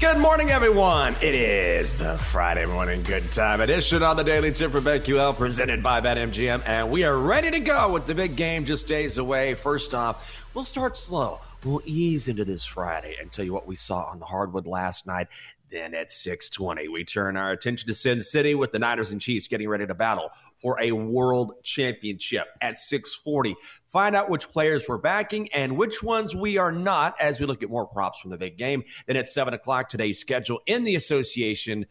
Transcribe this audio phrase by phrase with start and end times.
[0.00, 1.14] Good morning, everyone.
[1.20, 5.82] It is the Friday morning good time edition on the Daily Tip for BetQL presented
[5.82, 9.52] by BetMGM, and we are ready to go with the big game just days away.
[9.52, 11.40] First off, we'll start slow.
[11.66, 15.06] We'll ease into this Friday and tell you what we saw on the hardwood last
[15.06, 15.28] night.
[15.70, 19.48] Then at 6:20, we turn our attention to Sin City with the Niners and Chiefs
[19.48, 22.46] getting ready to battle for a world championship.
[22.60, 23.54] At 6:40,
[23.86, 27.62] find out which players we're backing and which ones we are not as we look
[27.62, 28.84] at more props from the big game.
[29.06, 31.86] Then at 7 o'clock, today's schedule in the association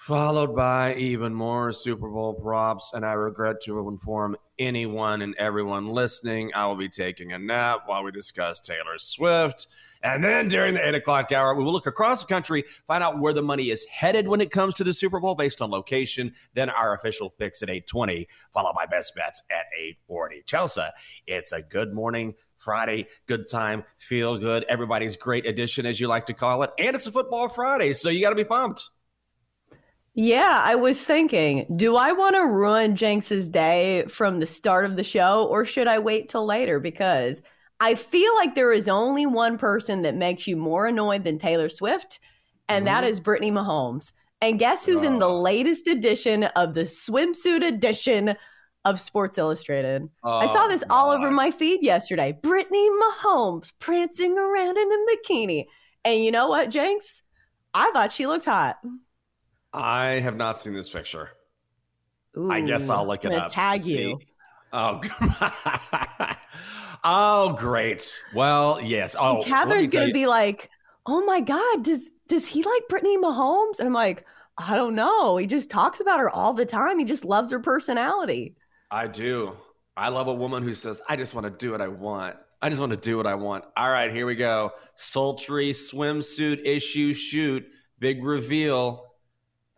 [0.00, 2.90] followed by even more Super Bowl props.
[2.94, 7.80] And I regret to inform anyone and everyone listening, I will be taking a nap
[7.84, 9.66] while we discuss Taylor Swift.
[10.02, 13.20] And then during the eight o'clock hour, we will look across the country, find out
[13.20, 16.32] where the money is headed when it comes to the Super Bowl based on location.
[16.54, 20.44] Then our official picks at 820, followed by best bets at 840.
[20.46, 20.80] Chelsea,
[21.26, 22.32] it's a good morning.
[22.56, 24.64] Friday, good time, feel good.
[24.64, 26.70] Everybody's great edition, as you like to call it.
[26.78, 28.88] And it's a football Friday, so you got to be pumped.
[30.14, 34.96] Yeah, I was thinking, do I want to ruin Jenks's day from the start of
[34.96, 36.80] the show or should I wait till later?
[36.80, 37.40] Because
[37.78, 41.68] I feel like there is only one person that makes you more annoyed than Taylor
[41.68, 42.20] Swift,
[42.68, 42.94] and mm-hmm.
[42.94, 44.12] that is Brittany Mahomes.
[44.42, 45.06] And guess who's oh.
[45.06, 48.36] in the latest edition of the swimsuit edition
[48.84, 50.08] of Sports Illustrated?
[50.22, 50.94] Oh, I saw this God.
[50.94, 52.32] all over my feed yesterday.
[52.32, 55.66] Brittany Mahomes prancing around in a bikini.
[56.04, 57.22] And you know what, Jenks?
[57.72, 58.76] I thought she looked hot.
[59.72, 61.30] I have not seen this picture.
[62.36, 63.50] Ooh, I guess I'll look it up.
[63.52, 64.18] Tag you.
[64.72, 65.00] Oh,
[67.04, 68.16] oh, great.
[68.34, 69.16] Well, yes.
[69.18, 70.12] Oh, Catherine's gonna you.
[70.12, 70.70] be like,
[71.06, 74.24] "Oh my God, does does he like Brittany Mahomes?" And I'm like,
[74.58, 75.36] "I don't know.
[75.36, 76.98] He just talks about her all the time.
[76.98, 78.56] He just loves her personality."
[78.92, 79.56] I do.
[79.96, 82.68] I love a woman who says, "I just want to do what I want." I
[82.68, 83.64] just want to do what I want.
[83.74, 84.72] All right, here we go.
[84.94, 87.66] Sultry swimsuit issue shoot.
[87.98, 89.09] Big reveal.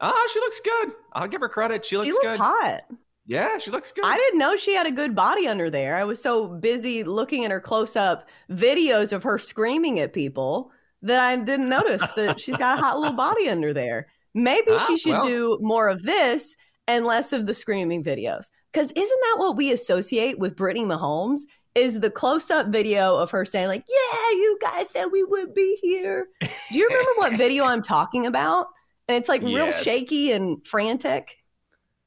[0.03, 0.93] Oh, she looks good.
[1.13, 1.85] I'll give her credit.
[1.85, 2.17] She looks, good.
[2.21, 2.41] she looks good.
[2.41, 2.83] hot.
[3.25, 4.05] Yeah, she looks good.
[4.05, 5.95] I didn't know she had a good body under there.
[5.95, 10.73] I was so busy looking at her close up videos of her screaming at people
[11.03, 14.09] that I didn't notice that she's got a hot little body under there.
[14.35, 15.23] Maybe ah, she should well.
[15.23, 16.57] do more of this
[16.89, 18.51] and less of the screaming videos.
[18.73, 21.43] Because isn't that what we associate with Brittany Mahomes?
[21.75, 25.55] is the close up video of her saying, like, yeah, you guys said we would
[25.55, 26.29] be here.
[26.41, 28.67] Do you remember what video I'm talking about?
[29.09, 31.39] And it's like real shaky and frantic.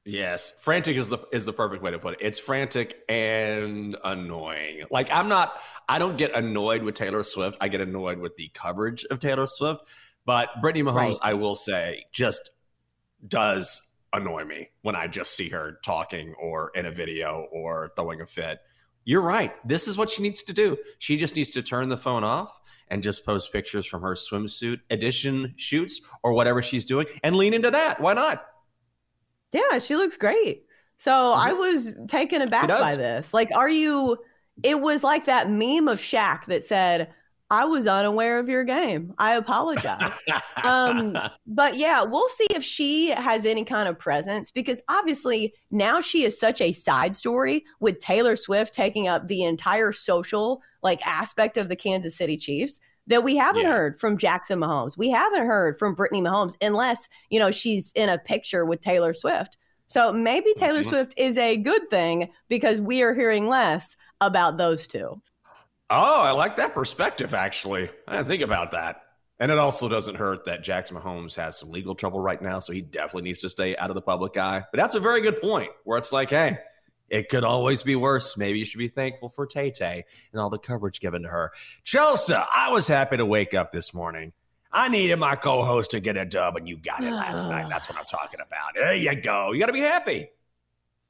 [0.08, 2.20] Yes, frantic is the is the perfect way to put it.
[2.22, 4.84] It's frantic and annoying.
[4.92, 5.60] Like I'm not
[5.90, 7.58] I don't get annoyed with Taylor Swift.
[7.60, 9.82] I get annoyed with the coverage of Taylor Swift.
[10.26, 11.18] But Brittany Mahomes, Right.
[11.22, 12.50] I will say, just
[13.28, 13.82] does
[14.14, 18.26] annoy me when I just see her talking or in a video or throwing a
[18.26, 18.60] fit.
[19.04, 19.54] You're right.
[19.68, 20.78] This is what she needs to do.
[21.00, 22.60] She just needs to turn the phone off
[22.90, 27.54] and just post pictures from her swimsuit edition shoots or whatever she's doing and lean
[27.54, 28.00] into that.
[28.00, 28.46] Why not?
[29.52, 30.66] Yeah, she looks great.
[30.98, 33.34] So I was taken aback by this.
[33.34, 34.18] Like, are you?
[34.64, 37.10] It was like that meme of Shaq that said,
[37.50, 39.14] "I was unaware of your game.
[39.18, 40.18] I apologize."
[40.64, 46.02] um, but yeah, we'll see if she has any kind of presence because obviously now
[46.02, 51.06] she is such a side story with Taylor Swift taking up the entire social like
[51.06, 53.72] aspect of the Kansas City Chiefs that we haven't Yeah.
[53.74, 54.98] heard from Jackson Mahomes.
[54.98, 59.14] We haven't heard from Brittany Mahomes unless, you know, she's in a picture with Taylor
[59.14, 59.58] Swift.
[59.88, 60.90] So maybe Taylor Mhm.
[60.90, 65.22] Swift is a good thing because we are hearing less about those two.
[65.90, 67.90] Oh, I like that perspective, actually.
[68.08, 69.02] I didn't think about that.
[69.40, 72.72] And it also doesn't hurt that Jackson Mahomes has some legal trouble right now, so
[72.72, 74.64] he definitely needs to stay out of the public eye.
[74.72, 76.58] But that's a very good point where it's like, hey,
[77.10, 78.38] it could always be worse.
[78.38, 81.52] Maybe you should be thankful for Tay Tay and all the coverage given to her.
[81.84, 84.32] Chelsea, I was happy to wake up this morning.
[84.72, 87.70] I needed my co host to get a dub, and you got it last night.
[87.70, 88.74] That's what I'm talking about.
[88.74, 89.52] There you go.
[89.52, 90.30] You got to be happy.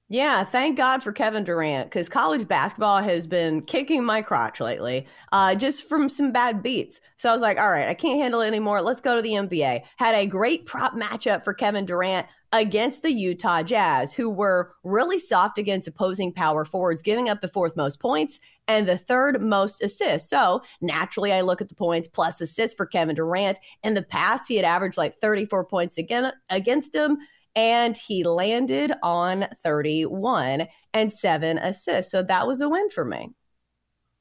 [0.08, 5.08] Yeah, thank God for Kevin Durant because college basketball has been kicking my crotch lately,
[5.32, 7.02] uh, just from some bad beats.
[7.18, 8.82] So I was like, all right, I can't handle it anymore.
[8.82, 9.82] Let's go to the NBA.
[9.98, 15.18] Had a great prop matchup for Kevin Durant against the Utah Jazz, who were really
[15.18, 19.82] soft against opposing power forwards, giving up the fourth most points and the third most
[19.82, 20.30] assists.
[20.30, 23.58] So naturally, I look at the points plus assists for Kevin Durant.
[23.84, 27.18] In the past, he had averaged like 34 points again against him
[27.56, 32.12] and he landed on 31 and seven assists.
[32.12, 33.32] So that was a win for me.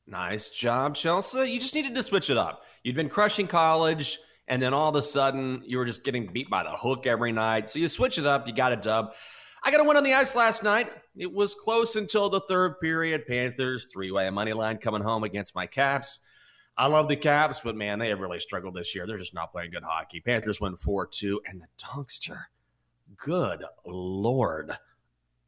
[0.06, 1.50] Nice job, Chelsea.
[1.50, 2.64] You just needed to switch it up.
[2.82, 6.50] You'd been crushing college, and then all of a sudden you were just getting beat
[6.50, 7.70] by the hook every night.
[7.70, 8.46] So you switch it up.
[8.46, 9.14] You got a dub.
[9.62, 10.92] I got a win on the ice last night.
[11.16, 13.26] It was close until the third period.
[13.26, 16.20] Panthers three way money line coming home against my Caps.
[16.76, 19.06] I love the Caps, but man, they have really struggled this year.
[19.06, 20.20] They're just not playing good hockey.
[20.20, 22.42] Panthers win 4 2, and the Dunkster,
[23.16, 24.76] good lord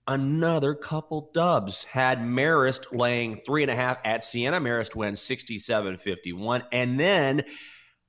[0.09, 1.85] another couple dubs.
[1.85, 4.61] Had Marist laying three and a half at Siena.
[4.61, 6.65] Marist wins 67 51.
[6.73, 7.45] And then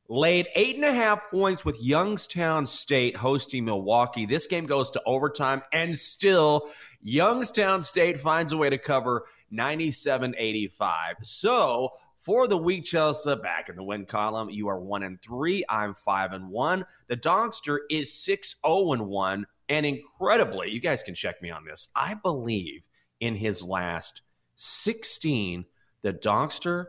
[0.10, 4.26] laid eight and a half points with Youngstown State hosting Milwaukee.
[4.26, 6.70] This game goes to overtime, and still,
[7.02, 11.16] Youngstown State finds a way to cover 97 85.
[11.24, 11.92] So,
[12.28, 15.64] for the week, Chelsea, back in the win column, you are one and three.
[15.70, 16.86] I'm five and one.
[17.08, 19.48] The Dogster is 6 0 and one.
[19.70, 21.88] And incredibly, you guys can check me on this.
[21.96, 22.84] I believe
[23.22, 24.24] in his last
[24.58, 25.64] 16,
[26.02, 26.88] the Dogster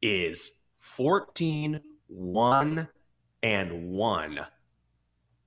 [0.00, 2.88] is 14, 1,
[3.42, 4.46] and 1.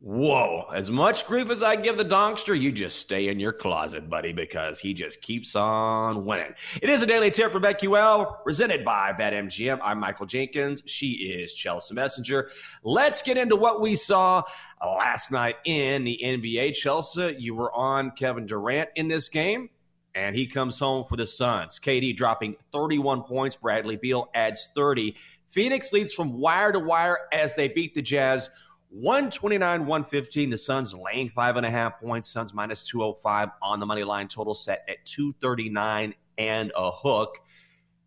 [0.02, 0.66] Whoa.
[0.74, 4.32] As much grief as I give the Dogster, you just stay in your closet, buddy,
[4.32, 6.54] because he just keeps on winning.
[6.82, 9.78] It is a daily tip for BetQL, presented by BetMGM.
[9.84, 10.84] I'm Michael Jenkins.
[10.86, 12.50] She is Chelsea Messenger.
[12.82, 14.44] Let's get into what we saw
[14.82, 16.76] last night in the NBA.
[16.76, 19.70] Chelsea, you were on Kevin Durant in this game,
[20.16, 21.78] and he comes home for the Suns.
[21.78, 23.58] KD dropping 31 points.
[23.58, 25.18] Bradley Beal adds 30.
[25.50, 28.50] Phoenix leads from wire to wire as they beat the Jazz
[28.90, 30.50] 129 115.
[30.50, 32.32] The Suns laying five and a half points.
[32.32, 34.28] Suns minus 205 on the money line.
[34.28, 37.40] Total set at 239 and a hook.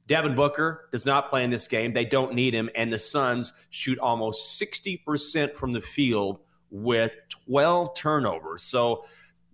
[0.08, 1.92] Devin Booker does not play in this game.
[1.92, 2.68] They don't need him.
[2.74, 7.14] And the Suns shoot almost 60% from the field with
[7.46, 8.62] 12 turnovers.
[8.62, 9.04] So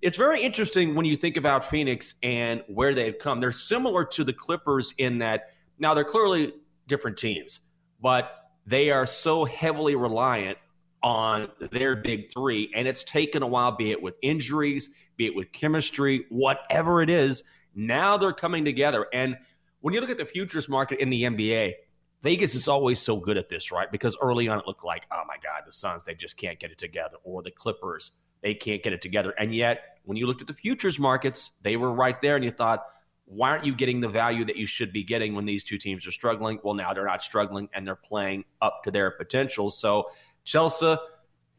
[0.01, 3.41] it's very interesting when you think about Phoenix and where they've come.
[3.41, 6.55] They're similar to the Clippers in that now they're clearly
[6.87, 7.61] different teams,
[8.01, 10.59] but they are so heavily reliant
[11.03, 12.71] on their big three.
[12.75, 17.11] And it's taken a while, be it with injuries, be it with chemistry, whatever it
[17.11, 17.43] is.
[17.75, 19.07] Now they're coming together.
[19.13, 19.37] And
[19.81, 21.75] when you look at the futures market in the NBA,
[22.23, 23.91] Vegas is always so good at this, right?
[23.91, 26.73] Because early on it looked like, oh my God, the Suns, they just can't get
[26.73, 27.17] it together.
[27.23, 28.11] Or the Clippers,
[28.43, 29.33] they can't get it together.
[29.39, 32.35] And yet, when you looked at the futures markets, they were right there.
[32.35, 32.85] And you thought,
[33.27, 36.07] why aren't you getting the value that you should be getting when these two teams
[36.07, 36.59] are struggling?
[36.65, 39.71] Well, now they're not struggling and they're playing up to their potential.
[39.71, 40.11] So,
[40.49, 40.97] Chelsea,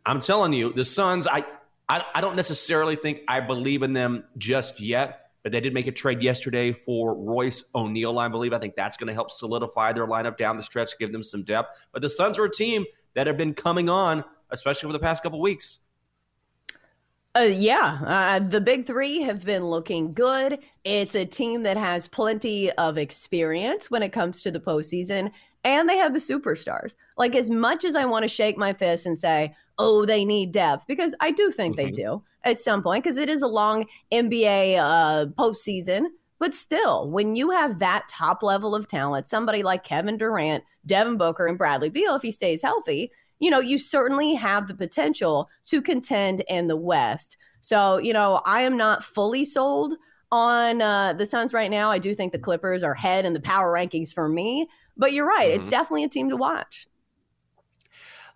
[0.03, 1.45] I'm telling you, the Suns, I,
[1.87, 5.85] I, I don't necessarily think I believe in them just yet, but they did make
[5.85, 8.51] a trade yesterday for Royce O'Neale, I believe.
[8.51, 11.43] I think that's going to help solidify their lineup down the stretch, give them some
[11.43, 11.79] depth.
[11.91, 15.21] But the Suns are a team that have been coming on, especially over the past
[15.21, 15.77] couple weeks.
[17.37, 20.57] Uh, yeah, uh, the big three have been looking good.
[20.83, 25.29] It's a team that has plenty of experience when it comes to the postseason,
[25.63, 26.95] and they have the superstars.
[27.17, 30.51] Like, as much as I want to shake my fist and say, oh, they need
[30.51, 31.85] depth, because I do think mm-hmm.
[31.85, 36.07] they do at some point, because it is a long NBA uh, postseason.
[36.39, 41.17] But still, when you have that top level of talent, somebody like Kevin Durant, Devin
[41.17, 45.49] Booker, and Bradley Beal, if he stays healthy, you know, you certainly have the potential
[45.65, 47.35] to contend in the West.
[47.61, 49.95] So, you know, I am not fully sold
[50.31, 51.89] on uh, the Suns right now.
[51.89, 55.27] I do think the Clippers are head in the power rankings for me, but you're
[55.27, 55.51] right.
[55.51, 55.63] Mm-hmm.
[55.63, 56.87] It's definitely a team to watch.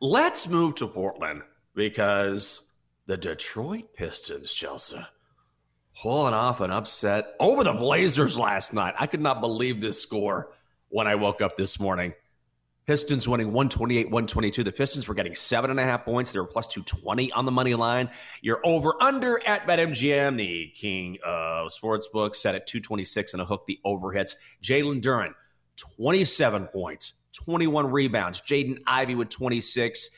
[0.02, 1.44] Let's move to Portland
[1.76, 2.62] because
[3.06, 5.06] the Detroit Pistons, Chelsea,
[6.02, 8.96] pulling off an upset over the Blazers last night.
[8.98, 10.54] I could not believe this score
[10.90, 12.14] when I woke up this morning.
[12.86, 14.64] Pistons winning 128, 122.
[14.64, 16.34] The Pistons were getting seven and a half points.
[16.34, 18.10] They were plus 220 on the money line.
[18.42, 23.66] You're over under at BetMGM, the king of sportsbooks, set at 226 and a hook
[23.68, 24.36] the overhits.
[24.62, 25.34] Jalen Duren,
[25.78, 28.42] 27 points, 21 rebounds.
[28.42, 30.10] Jaden Ivey with 26.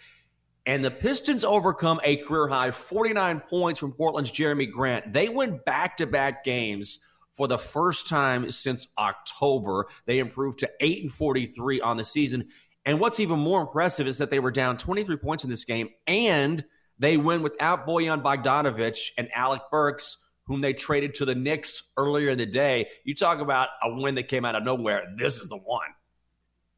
[0.68, 5.14] And the Pistons overcome a career high 49 points from Portland's Jerami Grant.
[5.14, 7.00] They win back to back games
[7.34, 9.88] for the first time since October.
[10.06, 12.48] They improved to 8 and 43 on the season.
[12.86, 15.90] And what's even more impressive is that they were down 23 points in this game
[16.08, 16.64] and
[16.98, 22.30] they win without Bojan Bogdanovich and Alec Burks, whom they traded to the Knicks earlier
[22.30, 22.90] in the day.
[23.04, 25.04] You talk about a win that came out of nowhere.
[25.18, 25.88] This is the one.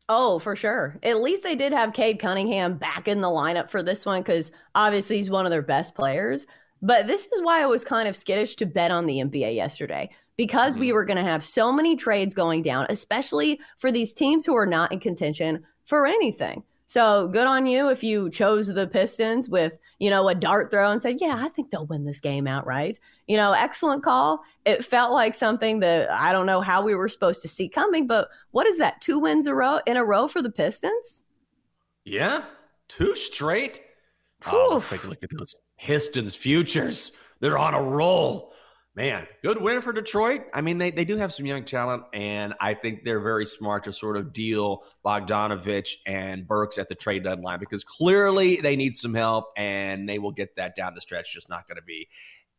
[0.09, 0.97] Oh, for sure.
[1.03, 4.51] At least they did have Cade Cunningham back in the lineup for this one because
[4.73, 6.47] obviously he's one of their best players.
[6.81, 10.09] But this is why I was kind of skittish to bet on the NBA yesterday
[10.37, 10.81] because mm-hmm.
[10.81, 14.55] we were going to have so many trades going down, especially for these teams who
[14.55, 16.63] are not in contention for anything.
[16.87, 20.89] So good on you if you chose the Pistons with, you know, a dart throw
[20.89, 22.99] and said, yeah, I think they'll win this game outright.
[23.27, 24.41] You know, excellent call.
[24.65, 28.07] It felt like something that I don't know how we were supposed to see coming,
[28.07, 29.01] but what is that?
[29.01, 31.25] Two wins a row in a row for the Pistons?
[32.05, 32.45] Yeah,
[32.87, 33.81] two straight.
[34.45, 37.11] Oh, let's take a look at those Pistons futures.
[37.41, 38.53] They're on a roll.
[38.97, 40.45] Man, good win for Detroit.
[40.55, 43.83] I mean, they, they do have some young talent, and I think they're very smart
[43.83, 48.97] to sort of deal Bogdanovich and Burks at the trade deadline because clearly they need
[48.97, 51.31] some help, and they will get that down the stretch.
[51.31, 52.07] Just not going to be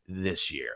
[0.07, 0.75] this year.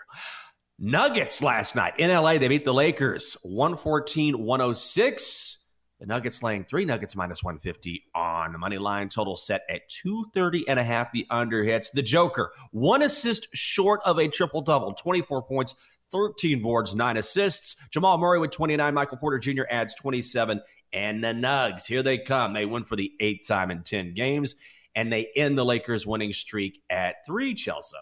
[0.81, 5.62] Nuggets last night in LA, they beat the Lakers 114 106.
[6.03, 9.09] The Nuggets laying three Nuggets minus 150 on the money line.
[9.09, 11.13] Total set at 230 and a half.
[11.13, 11.93] The under hits.
[11.93, 15.77] The Joker, one assist short of a triple double, 24 points,
[16.11, 17.77] 13 boards, nine assists.
[17.93, 18.93] Jamal Murray with 29.
[18.93, 19.63] Michael Porter Jr.
[19.71, 20.61] adds 27.
[20.93, 22.53] And the Nugs, here they come.
[22.53, 24.57] They win for the eighth time in 10 games,
[24.97, 27.97] and they end the Lakers winning streak at three, Chelsea.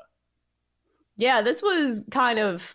[1.18, 2.74] Yeah, this was kind of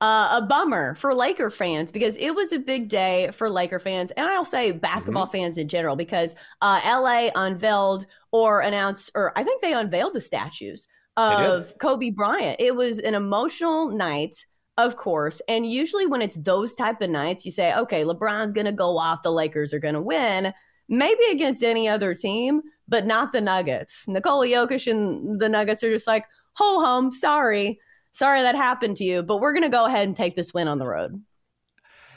[0.00, 4.10] uh, a bummer for Laker fans because it was a big day for Laker fans,
[4.12, 5.32] and I'll say basketball mm-hmm.
[5.32, 10.20] fans in general because uh, LA unveiled or announced, or I think they unveiled the
[10.20, 12.56] statues of Kobe Bryant.
[12.58, 14.46] It was an emotional night,
[14.78, 18.66] of course, and usually when it's those type of nights, you say, okay, LeBron's going
[18.66, 20.54] to go off, the Lakers are going to win,
[20.88, 24.08] maybe against any other team, but not the Nuggets.
[24.08, 27.78] Nikola Jokic and the Nuggets are just like, ho hum, sorry
[28.12, 30.68] sorry that happened to you, but we're going to go ahead and take this win
[30.68, 31.22] on the road.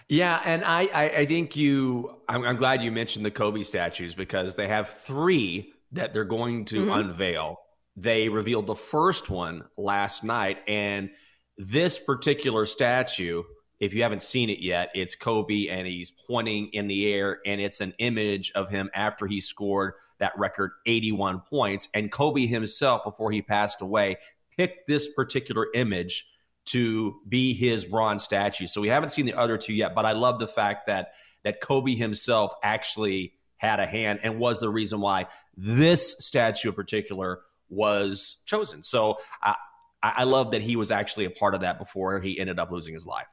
[0.10, 2.18] Yeah, and I, I, I think you.
[2.28, 6.66] I'm, I'm, glad you mentioned the Kobe statues because they have three that they're going
[6.66, 6.92] to mm-hmm.
[6.92, 7.60] unveil.
[7.96, 11.12] They revealed the first one last night, and
[11.58, 13.44] this particular statue,
[13.80, 17.62] if you haven't seen it yet, it's Kobe and he's pointing in the air, and
[17.62, 21.88] it's an image of him after he scored that record 81 points.
[21.94, 24.18] And Kobe himself, before he passed away,
[24.58, 26.28] picked this particular image
[26.66, 28.68] to be his bronze statue.
[28.68, 31.60] So we haven't seen the other two yet, but I love the fact that that
[31.60, 37.42] Kobe himself actually had a hand and was the reason why this statue in particular
[37.70, 38.84] was chosen.
[38.84, 39.56] So I,
[40.02, 42.94] I love that he was actually a part of that before he ended up losing
[42.94, 43.28] his life.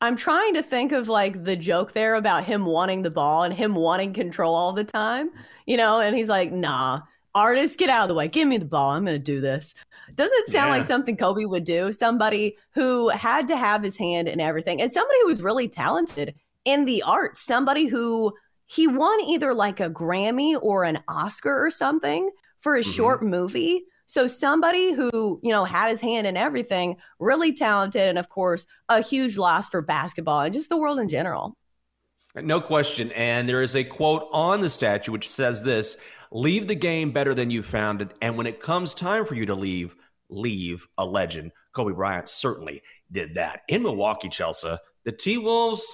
[0.00, 3.52] I'm trying to think of like the joke there about him wanting the ball and
[3.52, 5.30] him wanting control all the time,
[5.66, 7.00] you know, and he's like, nah,
[7.34, 8.28] artists, get out of the way.
[8.28, 8.90] Give me the ball.
[8.90, 9.74] I'm going to do this.
[10.14, 10.76] Doesn't sound yeah.
[10.78, 11.92] like something Kobe would do?
[11.92, 16.34] Somebody who had to have his hand in everything and somebody who was really talented
[16.64, 18.32] in the arts, somebody who
[18.66, 22.30] he won either like a Grammy or an Oscar or something
[22.60, 22.90] for a mm-hmm.
[22.90, 28.18] short movie So somebody who, you know, had his hand in everything, really talented, and
[28.18, 31.56] of course, a huge loss for basketball and just the world in general.
[32.34, 33.12] No question.
[33.12, 35.98] And there is a quote on the statue which says this
[36.30, 38.10] leave the game better than you found it.
[38.20, 39.96] And when it comes time for you to leave,
[40.28, 41.52] leave a legend.
[41.72, 43.60] Kobe Bryant certainly did that.
[43.68, 45.84] In Milwaukee, Chelsea, the T Wolves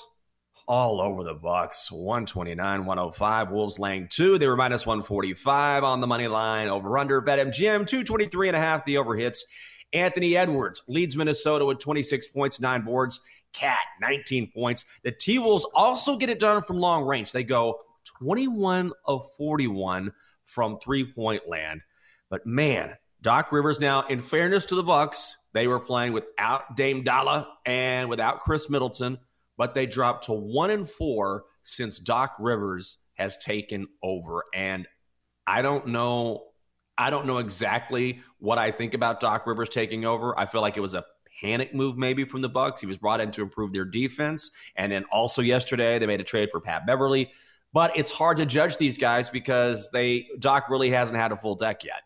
[0.67, 1.91] all over the Bucks.
[1.91, 3.50] 129, 105.
[3.50, 4.38] Wolves laying two.
[4.38, 6.69] They were minus 145 on the money line.
[6.69, 8.85] Over under BetMGM 223 and a half.
[8.85, 9.45] The over hits.
[9.93, 13.21] Anthony Edwards leads Minnesota with 26 points, nine boards.
[13.53, 14.85] Cat 19 points.
[15.05, 17.31] The T Wolves also get it done from long range.
[17.31, 17.81] They go
[18.19, 20.12] 21 of 41
[20.45, 21.81] from three point land.
[22.31, 27.05] But man, Doc Rivers now, in fairness to the Bucks, they were playing without Dame
[27.05, 29.19] Dolla and without Khris Middleton,
[29.57, 34.45] but they dropped to one and four since Doc Rivers has taken over.
[34.53, 34.87] And
[35.47, 36.49] I don't know.
[36.97, 40.39] I don't know exactly what I think about Doc Rivers taking over.
[40.39, 41.05] I feel like it was a
[41.41, 42.81] panic move maybe from the Bucks.
[42.81, 46.25] He was brought in to improve their defense, and then also yesterday they made a
[46.25, 47.33] trade for Pat Beverley.
[47.75, 51.57] But it's hard to judge these guys because they Doc really hasn't had a full
[51.57, 52.02] deck yet.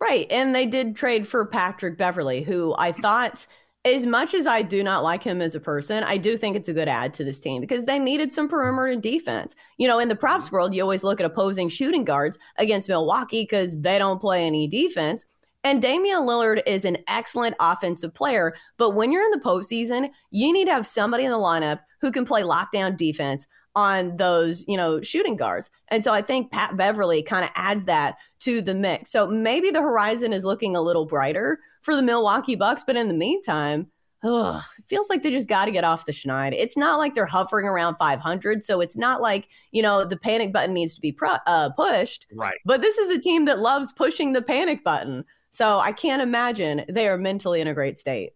[0.00, 3.46] Right, and they did trade for Patrick Beverley, who I thought.
[3.86, 6.70] As much as I do not like him as a person, I do think it's
[6.70, 9.54] a good add to this team because they needed some perimeter defense.
[9.76, 13.42] You know, in the props world, you always look at opposing shooting guards against Milwaukee
[13.42, 15.26] because they don't play any defense.
[15.64, 20.50] And Damian Lillard is an excellent offensive player, but when you're in the postseason, you
[20.50, 23.46] need to have somebody in the lineup who can play lockdown defense
[23.76, 25.70] on those, you know, shooting guards.
[25.88, 29.10] And so I think Pat Beverley kind of adds that to the mix.
[29.10, 33.08] So maybe the horizon is looking a little brighter for the Milwaukee Bucks, but in
[33.08, 33.88] the meantime,
[34.24, 36.54] ugh, it feels like they just got to get off the schneid.
[36.56, 40.52] It's not like they're hovering around 500, so it's not like you know the panic
[40.52, 42.26] button needs to be pr- uh, pushed.
[42.32, 42.56] Right.
[42.64, 45.24] But this is a team that loves pushing the panic button.
[45.50, 48.32] So I can't imagine they are mentally in a great state.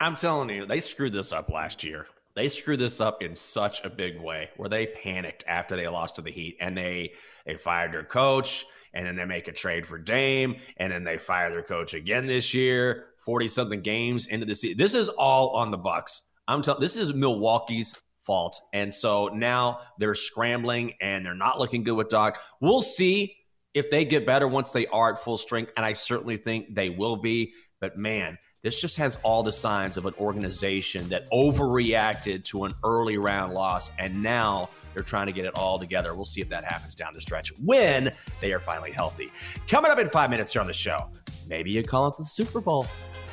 [0.00, 2.06] I'm telling you, they screwed this up last year.
[2.38, 6.14] They screwed this up in such a big way where they panicked after they lost
[6.16, 7.14] to the Heat and they
[7.44, 8.64] they fired their coach
[8.94, 12.28] and then they make a trade for Dame and then they fire their coach again
[12.28, 14.78] this year, 40 something games into the season.
[14.78, 16.22] This is all on the Bucks.
[16.46, 18.60] I'm telling this is Milwaukee's fault.
[18.72, 22.40] And so now they're scrambling and they're not looking good with Doc.
[22.60, 23.34] We'll see
[23.74, 26.88] if they get better once they are at full strength, and I certainly think they
[26.88, 27.52] will be.
[27.80, 32.72] But man, this just has all the signs of an organization that overreacted to an
[32.84, 36.14] early round loss, and now they're trying to get it all together.
[36.14, 39.30] We'll see if that happens down the stretch when they are finally healthy.
[39.68, 41.08] Coming up in five minutes here on the show,
[41.46, 42.86] maybe you call it the Super Bowl,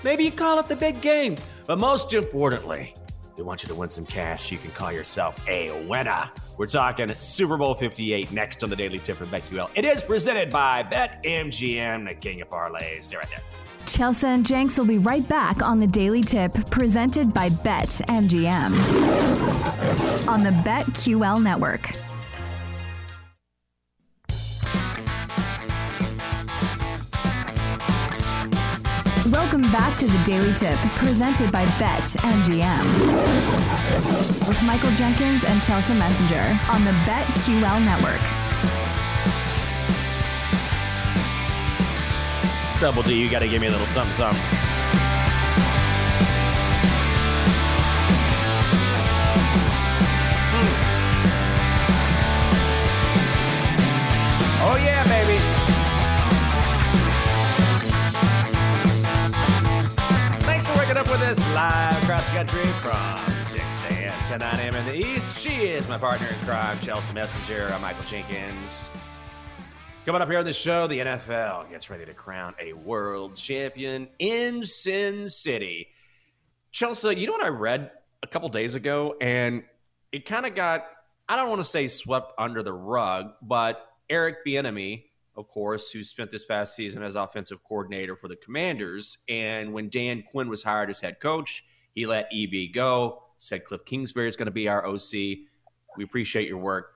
[0.03, 1.35] maybe you call it the big game,
[1.65, 2.93] but most importantly,
[3.35, 4.51] we want you to win some cash.
[4.51, 6.29] You can call yourself a winner.
[6.57, 9.69] We're talking Super Bowl 58 next on the Daily Tip from BetQL.
[9.75, 13.05] It is presented by BetMGM, the king of parlays.
[13.05, 13.64] Stay right there.
[13.85, 18.73] Chelsea and Jenks will be right back on the Daily Tip presented by BetMGM
[20.27, 21.91] on the BetQL network.
[29.31, 32.85] Welcome back to the Daily Tip, presented by BetMGM.
[34.47, 38.44] With Michael Jenkins and Chelsea Messenger on the BetQL network.
[42.81, 44.41] Double D, you got to give me a little something, something.
[50.51, 50.85] Hmm.
[54.61, 55.39] Oh, yeah, baby.
[60.43, 64.23] Thanks for waking up with us live across the country from 6 a.m.
[64.27, 64.75] to 9 a.m.
[64.75, 65.39] in the East.
[65.39, 67.71] She is my partner in crime, Chelsea Messenger.
[67.73, 68.89] I'm Michael Jenkins.
[70.05, 74.07] Coming up here on the show, the NFL gets ready to crown a world champion
[74.19, 75.87] in Sin City.
[76.71, 77.89] Chelsea, you know what I read
[78.21, 79.15] a couple days ago?
[79.19, 79.63] And
[80.11, 80.85] it kind of got,
[81.27, 86.03] I don't want to say swept under the rug, but Eric Bieniemy, of course, who
[86.03, 89.17] spent this past season as offensive coordinator for the Commanders.
[89.27, 91.63] And when Dan Quinn was hired as head coach,
[91.95, 95.11] he let EB go, said Cliff Kingsbury is going to be our OC.
[95.97, 96.91] We appreciate your work.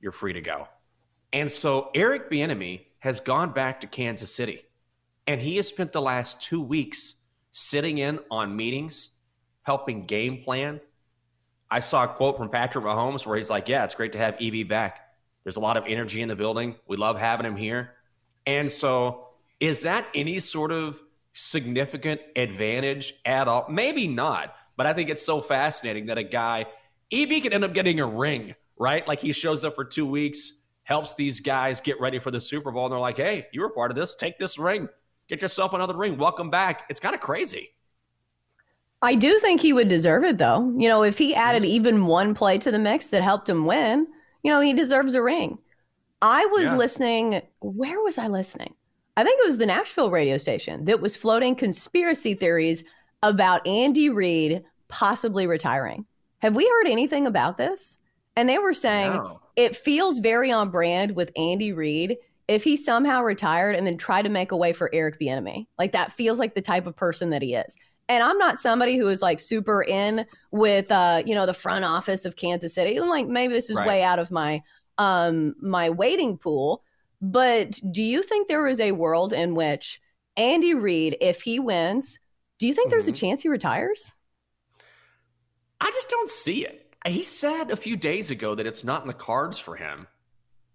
[0.00, 0.66] You're free to go.
[1.32, 4.62] And so Eric Bieniemy has gone back to Kansas City,
[5.26, 7.14] and he has spent the last two weeks
[7.50, 9.10] sitting in on meetings,
[9.62, 10.80] helping game plan.
[11.70, 14.36] I saw a quote from Patrick Mahomes where he's like, "Yeah, it's great to have
[14.40, 15.00] EB back.
[15.44, 16.76] There's a lot of energy in the building.
[16.86, 17.94] We love having him here."
[18.46, 19.28] And so,
[19.60, 20.98] is that any sort of
[21.34, 23.66] significant advantage at all?
[23.68, 26.66] Maybe not, but I think it's so fascinating that a guy
[27.12, 29.06] EB could end up getting a ring, right?
[29.06, 30.52] Like he shows up for two weeks
[30.88, 32.86] helps these guys get ready for the Super Bowl.
[32.86, 34.14] And they're like, hey, you were part of this.
[34.14, 34.88] Take this ring.
[35.28, 36.16] Get yourself another ring.
[36.16, 36.84] Welcome back.
[36.88, 37.68] It's kind of crazy.
[39.02, 40.74] I do think he would deserve it, though.
[40.78, 41.72] You know, if he added mm-hmm.
[41.72, 44.06] even one play to the mix that helped him win,
[44.42, 45.58] you know, he deserves a ring.
[46.22, 46.76] I was yeah.
[46.76, 47.42] listening.
[47.60, 48.72] Where was I listening?
[49.18, 52.82] I think it was the Nashville radio station that was floating conspiracy theories
[53.22, 56.06] about Andy Reid possibly retiring.
[56.38, 57.98] Have we heard anything about this?
[58.36, 59.40] And they were saying no.
[59.58, 62.16] It feels very on brand with Andy Reid
[62.46, 65.66] if he somehow retired and then tried to make a way for Eric Bieniemy.
[65.76, 67.76] Like that feels like the type of person that he is.
[68.08, 71.84] And I'm not somebody who is like super in with uh, you know, the front
[71.84, 72.96] office of Kansas City.
[72.96, 73.88] I'm like maybe this is right.
[73.88, 74.62] way out of my
[74.96, 76.84] um my waiting pool.
[77.20, 80.00] But do you think there is a world in which
[80.36, 82.20] Andy Reid, if he wins,
[82.60, 82.90] do you think mm-hmm.
[82.92, 83.26] there's a mm-hmm.
[83.26, 84.14] chance he retires?
[85.80, 86.87] I just don't see it.
[87.08, 90.06] He said a few days ago that it's not in the cards for him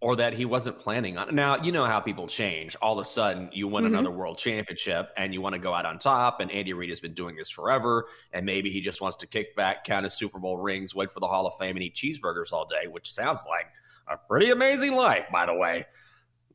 [0.04, 1.34] or that he wasn't planning on.
[1.34, 2.76] Now, you know how people change.
[2.82, 3.94] All of a sudden, you win mm-hmm.
[3.94, 6.42] another world championship and you want to go out on top.
[6.42, 8.08] And Andy Reid has been doing this forever.
[8.34, 11.22] And maybe he just wants to kick back, count his Super Bowl rings, wait for
[11.22, 13.68] the Hall of Fame, and eat cheeseburgers all day, which sounds like
[14.10, 15.86] a pretty amazing life, by the way.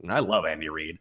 [0.02, 0.98] And I love Andy Reid.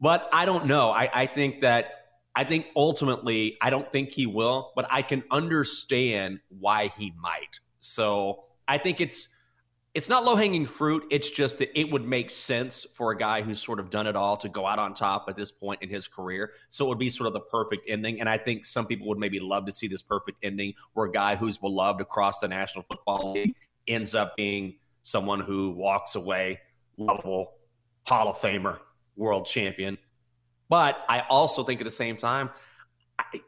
[0.00, 0.90] But I don't know.
[0.90, 1.86] I, I think that
[2.34, 7.60] I think ultimately, I don't think he will, but I can understand why he might.
[7.84, 9.28] So I think it's
[9.92, 11.04] it's not low hanging fruit.
[11.10, 14.16] It's just that it would make sense for a guy who's sort of done it
[14.16, 16.50] all to go out on top at this point in his career.
[16.70, 18.18] So it would be sort of the perfect ending.
[18.18, 21.12] And I think some people would maybe love to see this perfect ending where a
[21.12, 23.54] guy who's beloved across the National Football League
[23.86, 26.58] ends up being someone who walks away
[26.96, 27.52] lovable,
[28.08, 28.78] Hall of Famer,
[29.14, 29.96] world champion.
[30.68, 32.50] But I also think at the same time,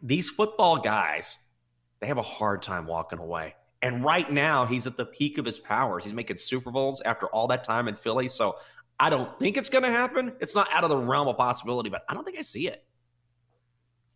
[0.01, 1.41] these football guys,
[1.99, 3.57] they have a hard time walking away.
[3.87, 6.03] And right now, he's at the peak of his powers.
[6.03, 8.29] He's making Super Bowls after all that time in Philly.
[8.29, 8.57] So
[8.99, 10.33] I don't think it's going to happen.
[10.41, 12.85] It's not out of the realm of possibility, but I don't think I see it.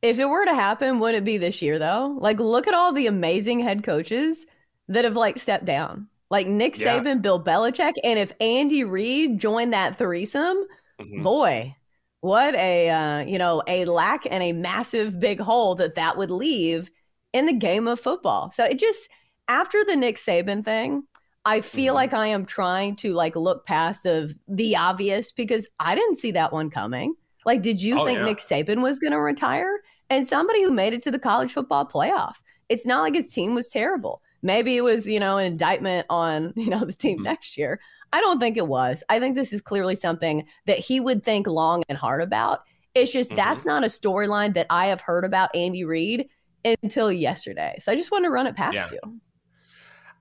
[0.02, 2.16] If it were to happen, would it be this year though?
[2.18, 4.44] Like, look at all the amazing head coaches
[4.88, 7.14] that have like stepped down, like Nick Saban, yeah.
[7.14, 10.64] Bill Belichick, and if Andy Reid joined that threesome,
[11.00, 11.22] mm-hmm.
[11.22, 11.76] boy,
[12.22, 16.30] what a uh, you know a lack and a massive big hole that that would
[16.30, 16.90] leave
[17.32, 18.50] in the game of football.
[18.50, 19.08] So it just
[19.50, 21.02] after the Nick Saban thing,
[21.44, 21.96] I feel mm-hmm.
[21.96, 26.30] like I am trying to like look past of the obvious because I didn't see
[26.30, 27.14] that one coming.
[27.44, 28.24] Like, did you oh, think yeah.
[28.26, 29.80] Nick Saban was going to retire?
[30.08, 32.36] And somebody who made it to the college football playoff.
[32.68, 34.22] It's not like his team was terrible.
[34.42, 37.24] Maybe it was, you know, an indictment on, you know, the team mm-hmm.
[37.24, 37.80] next year.
[38.12, 39.02] I don't think it was.
[39.08, 42.60] I think this is clearly something that he would think long and hard about.
[42.94, 43.36] It's just mm-hmm.
[43.36, 46.28] that's not a storyline that I have heard about Andy Reid
[46.64, 47.76] until yesterday.
[47.80, 48.88] So I just want to run it past yeah.
[48.92, 49.20] you.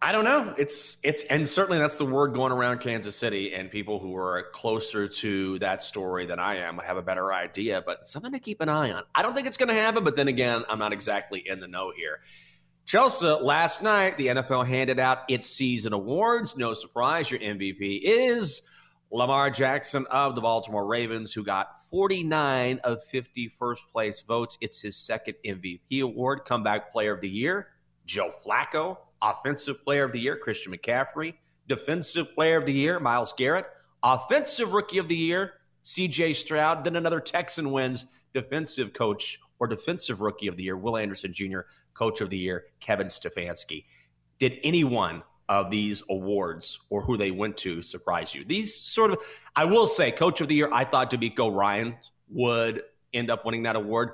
[0.02, 0.54] I don't know.
[0.58, 4.46] It's it's and certainly that's the word going around Kansas City, and people who are
[4.54, 7.84] closer to that story than I am have a better idea.
[7.86, 9.04] But something to keep an eye on.
[9.14, 11.68] I don't think it's going to happen, but then again, I'm not exactly in the
[11.68, 12.22] know here.
[12.86, 16.56] Chelsea, last night the NFL handed out its season awards.
[16.56, 18.62] No surprise, your MVP is
[19.12, 24.58] Lamar Jackson of the Baltimore Ravens, who got 49 of 50 first place votes.
[24.62, 26.46] It's his second MVP award.
[26.46, 27.68] Comeback Player of the Year,
[28.06, 31.36] Joe Flacco Offensive Player of the Year, Christian McCaffrey.
[31.68, 33.68] Defensive Player of the Year, Myles Garrett.
[34.04, 35.54] Offensive Rookie of the Year,
[35.86, 36.84] CJ Stroud.
[36.84, 41.62] Then another Texan wins Defensive Coach or Defensive Rookie of the Year, Will Anderson Jr.,
[41.94, 43.86] Coach of the Year, Kevin Stefanski.
[44.40, 48.46] Did anyone of these awards or who they went to surprise you?
[48.46, 49.18] These sort of,
[49.56, 51.98] I will say, Coach of the Year, I thought DeMeco Ryan
[52.30, 54.12] would end up winning that award.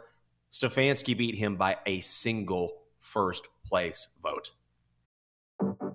[0.51, 4.51] Stefanski beat him by a single first place vote.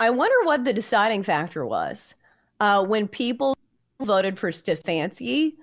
[0.00, 2.14] I wonder what the deciding factor was
[2.60, 3.56] uh, when people
[4.00, 5.54] voted for Stefanski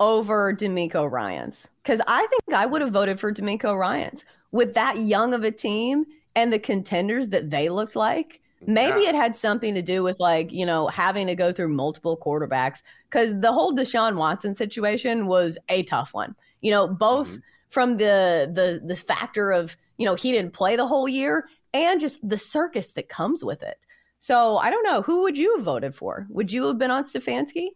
[0.00, 4.98] over DeMeco Ryans because I think I would have voted for DeMeco Ryans with that
[4.98, 6.04] young of a team
[6.36, 8.40] and the contenders that they looked like.
[8.66, 9.10] Maybe yeah.
[9.10, 12.82] it had something to do with like, you know, having to go through multiple quarterbacks
[13.08, 16.34] because the whole Deshaun Watson situation was a tough one.
[16.60, 17.38] You know, both mm-hmm.
[17.70, 22.00] from the the the factor of, you know, he didn't play the whole year and
[22.00, 23.84] just the circus that comes with it.
[24.18, 25.02] So I don't know.
[25.02, 26.26] Who would you have voted for?
[26.30, 27.68] Would you have been on Stefanski?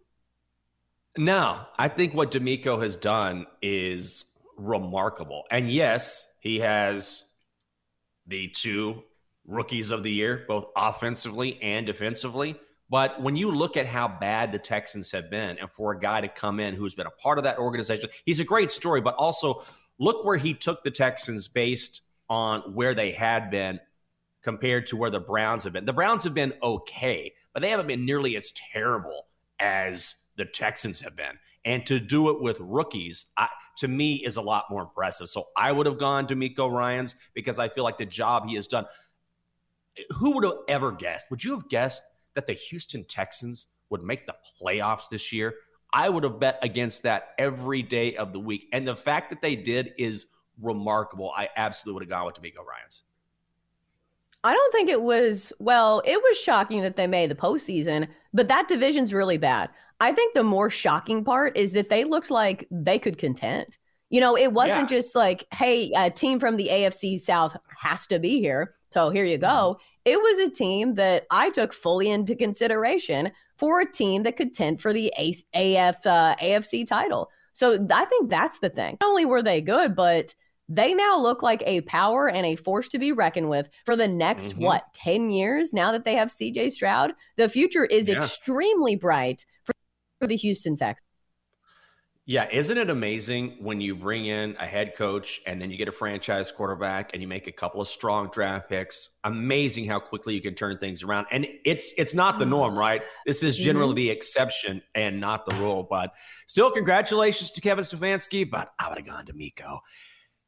[1.17, 4.25] No, I think what DeMeco has done is
[4.57, 5.45] remarkable.
[5.51, 7.25] And yes, he has
[8.27, 9.03] the two
[9.47, 12.59] rookies of the year, both offensively and defensively.
[12.89, 16.21] But when you look at how bad the Texans have been, and for a guy
[16.21, 19.01] to come in who's been a part of that organization, he's a great story.
[19.01, 19.65] But also,
[19.99, 22.03] look where he took the Texans based
[22.33, 23.79] on where they had been
[24.43, 25.85] compared to where the Browns have been.
[25.85, 29.27] The Browns have been okay, but they haven't been nearly as terrible
[29.61, 31.39] as the Texans have been.
[31.67, 35.29] And to do it with rookies, I, to me, is a lot more impressive.
[35.29, 38.55] So I would have gone to Miko Ryans because I feel like the job he
[38.55, 38.87] has done.
[40.17, 41.27] Who would have ever guessed?
[41.31, 45.53] Would you have guessed that the Houston Texans would make the playoffs this year?
[45.93, 48.69] I would have bet against that every day of the week.
[48.73, 50.29] And the fact that they did is
[50.61, 51.33] remarkable.
[51.37, 53.03] I absolutely would have gone with DeMeco Ryans.
[54.45, 58.49] I don't think it was, well, it was shocking that they made the postseason, but
[58.49, 59.71] that division's really bad.
[60.01, 63.79] I think the more shocking part is that they looked like they could contend.
[64.11, 64.97] You know, it wasn't yeah.
[64.97, 68.75] just like, hey, a team from the AFC South has to be here.
[68.91, 69.79] So here you go.
[70.05, 74.53] It was a team that I took fully into consideration for a team that could
[74.53, 77.31] tend for the AF, uh, AFC title.
[77.53, 78.99] So I think that's the thing.
[79.01, 80.35] Not only were they good, but
[80.75, 84.09] they now look like a power and a force to be reckoned with for the
[84.09, 84.65] next, mm-hmm.
[84.65, 87.13] what, 10 years now that they have CJ Stroud?
[87.37, 88.17] The future is yeah.
[88.17, 89.75] extremely bright for,
[90.27, 91.05] the Houston Texans.
[92.25, 95.89] Yeah, isn't it amazing when you bring in a head coach and then you get
[95.89, 99.11] a franchise quarterback and you make a couple of strong draft picks?
[99.25, 101.27] Amazing how quickly you can turn things around.
[101.33, 103.03] And it's it's not the norm, right?
[103.27, 103.97] This is generally mm-hmm.
[103.97, 105.83] the exception and not the rule.
[105.83, 106.15] But
[106.47, 108.49] still, congratulations to Kevin Stefanski.
[108.49, 109.81] But I would have gone to Miko.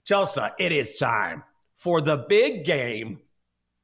[0.05, 1.43] Chelsea, it is time
[1.77, 3.21] for the big game.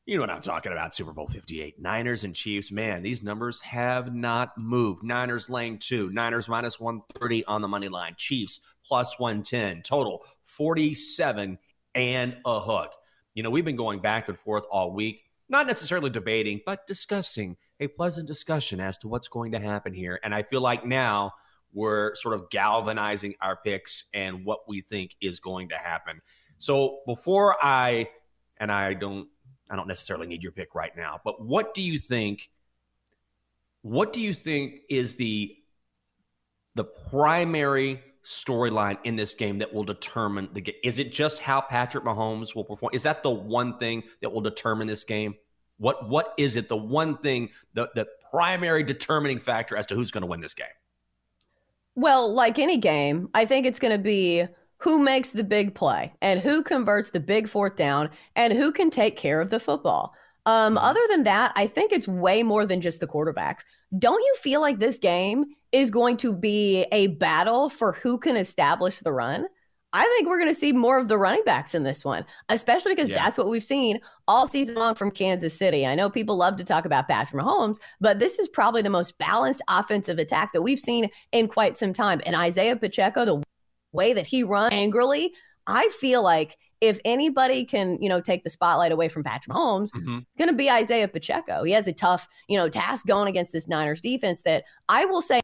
[0.05, 1.81] You know what I'm talking about, Super Bowl 58.
[1.81, 2.71] Niners and Chiefs.
[2.71, 5.03] Man, these numbers have not moved.
[5.03, 11.59] Niners laying two, Niners minus 130 on the money line, Chiefs plus 110, total 47
[11.95, 12.93] and a hook.
[13.33, 17.57] You know, we've been going back and forth all week, not necessarily debating, but discussing
[17.79, 20.21] a pleasant discussion as to what's going to happen here.
[20.23, 21.33] And I feel like now
[21.73, 26.21] we're sort of galvanizing our picks and what we think is going to happen.
[26.59, 28.09] So before I
[28.59, 29.29] and I don't
[29.71, 32.51] I don't necessarily need your pick right now, but what do you think
[33.83, 35.57] what do you think is the
[36.75, 40.75] the primary storyline in this game that will determine the game?
[40.85, 42.91] Is it just how Patrick Mahomes will perform?
[42.95, 45.35] Is that the one thing that will determine this game?
[45.79, 46.69] What what is it?
[46.69, 50.55] The one thing, the the primary determining factor as to who's going to win this
[50.55, 50.67] game?
[52.01, 54.47] Well, like any game, I think it's going to be
[54.79, 58.89] who makes the big play and who converts the big fourth down and who can
[58.89, 60.15] take care of the football.
[60.47, 60.79] Um, mm-hmm.
[60.83, 63.65] other than that, I think it's way more than just the quarterbacks.
[63.99, 68.35] Don't you feel like this game is going to be a battle for who can
[68.35, 69.47] establish the run?
[69.93, 72.95] I think we're going to see more of the running backs in this one, especially
[72.95, 73.17] because yeah.
[73.17, 75.85] that's what we've seen all season long from Kansas City.
[75.85, 79.19] I know people love to talk about Patrick Mahomes, but this is probably the most
[79.19, 82.21] balanced offensive attack that we've seen in quite some time.
[82.25, 83.43] And Isaiah Pacheco, the
[83.93, 85.33] way that he runs angrily,
[85.67, 89.91] I feel like if anybody can, you know, take the spotlight away from Patrick Mahomes,
[89.91, 90.19] mm-hmm.
[90.19, 91.65] it's going to be Isaiah Pacheco.
[91.65, 95.21] He has a tough, you know, task going against this Niners defense that I will
[95.21, 95.41] say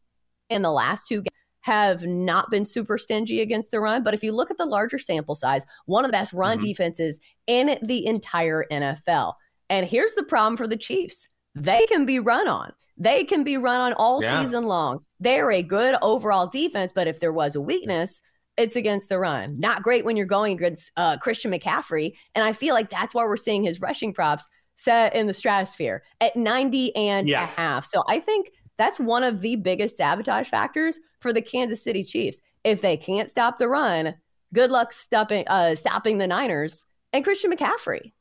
[0.49, 4.05] in the last two games have not been super stingy against the run.
[4.05, 6.67] But if you look at the larger sample size, one of the best run mm-hmm.
[6.67, 9.35] defenses in the entire NFL.
[9.69, 12.73] And here's the problem for the Chiefs they can be run on.
[12.97, 14.43] They can be run on all yeah.
[14.43, 15.01] season long.
[15.19, 18.23] They're a good overall defense, but if there was a weakness,
[18.57, 19.59] it's against the run.
[19.59, 22.13] Not great when you're going against uh, Christian McCaffrey.
[22.37, 26.05] And I feel like that's why we're seeing his rushing props set in the stratosphere
[26.21, 27.43] at 90 and yeah.
[27.43, 27.87] a half.
[27.87, 32.41] So I think that's one of the biggest sabotage factors for the Kansas City Chiefs.
[32.65, 34.15] If they can't stop the run,
[34.53, 38.13] good luck stopping uh, stopping the Niners and Christian McCaffrey.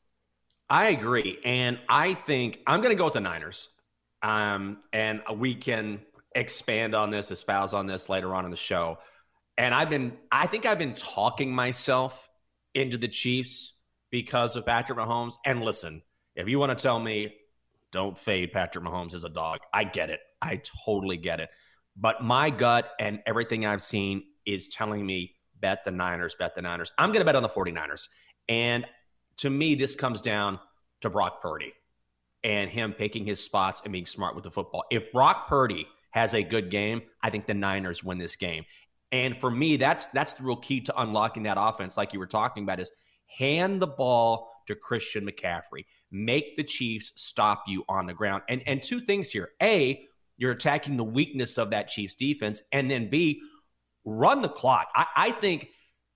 [0.68, 3.68] I agree, and I think I'm going to go with the Niners.
[4.22, 6.00] Um, and we can
[6.34, 8.98] expand on this, espouse on this later on in the show.
[9.56, 12.28] And I've been, I think I've been talking myself
[12.74, 13.74] into the Chiefs
[14.10, 15.34] because of Patrick Mahomes.
[15.44, 16.02] And listen,
[16.34, 17.34] if you want to tell me
[17.92, 20.20] don't fade Patrick Mahomes as a dog, I get it.
[20.40, 21.50] I totally get it.
[21.96, 26.62] But my gut and everything I've seen is telling me bet the Niners, bet the
[26.62, 26.92] Niners.
[26.98, 28.08] I'm going to bet on the 49ers.
[28.48, 28.86] And
[29.38, 30.60] to me, this comes down
[31.00, 31.72] to Brock Purdy
[32.44, 34.84] and him picking his spots and being smart with the football.
[34.90, 38.64] If Brock Purdy has a good game, I think the Niners win this game.
[39.12, 42.26] And for me, that's that's the real key to unlocking that offense, like you were
[42.26, 42.90] talking about, is
[43.26, 45.84] hand the ball to Christian McCaffrey.
[46.10, 48.42] Make the Chiefs stop you on the ground.
[48.48, 49.50] And and two things here.
[49.62, 52.62] A, you're attacking the weakness of that Chiefs defense.
[52.72, 53.40] And then B,
[54.04, 54.88] run the clock.
[54.94, 55.68] I, I think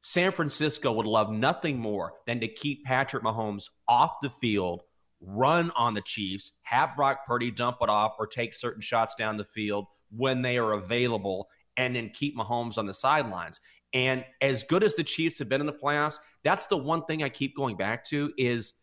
[0.02, 4.82] San Francisco would love nothing more than to keep Patrick Mahomes off the field,
[5.20, 9.36] run on the Chiefs, have Brock Purdy dump it off or take certain shots down
[9.36, 13.60] the field when they are available, and then keep Mahomes on the sidelines.
[13.92, 17.22] And as good as the Chiefs have been in the playoffs, that's the one thing
[17.22, 18.74] I keep going back to is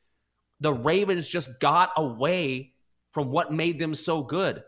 [0.60, 2.74] the Ravens just got away
[3.12, 4.64] from what made them so good.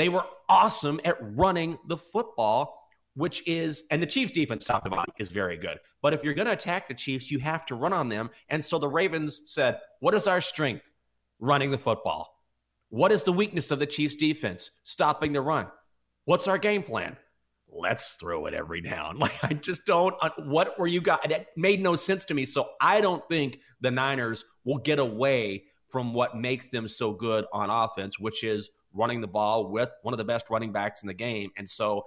[0.00, 2.80] They were awesome at running the football
[3.14, 5.78] which is, and the Chiefs defense, top to bottom, is very good.
[6.00, 8.30] But if you're going to attack the Chiefs, you have to run on them.
[8.48, 10.90] And so the Ravens said, What is our strength?
[11.38, 12.34] Running the football.
[12.88, 14.70] What is the weakness of the Chiefs defense?
[14.84, 15.66] Stopping the run.
[16.24, 17.16] What's our game plan?
[17.68, 19.18] Let's throw it every down.
[19.18, 21.28] Like, I just don't, uh, what were you got?
[21.28, 22.46] That made no sense to me.
[22.46, 27.44] So I don't think the Niners will get away from what makes them so good
[27.52, 31.06] on offense, which is running the ball with one of the best running backs in
[31.06, 31.50] the game.
[31.56, 32.06] And so,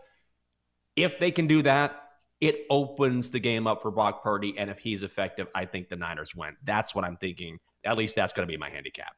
[0.96, 2.00] if they can do that,
[2.40, 4.56] it opens the game up for Brock Purdy.
[4.58, 6.56] And if he's effective, I think the Niners win.
[6.64, 7.58] That's what I'm thinking.
[7.86, 9.16] At least that's going to be my handicap.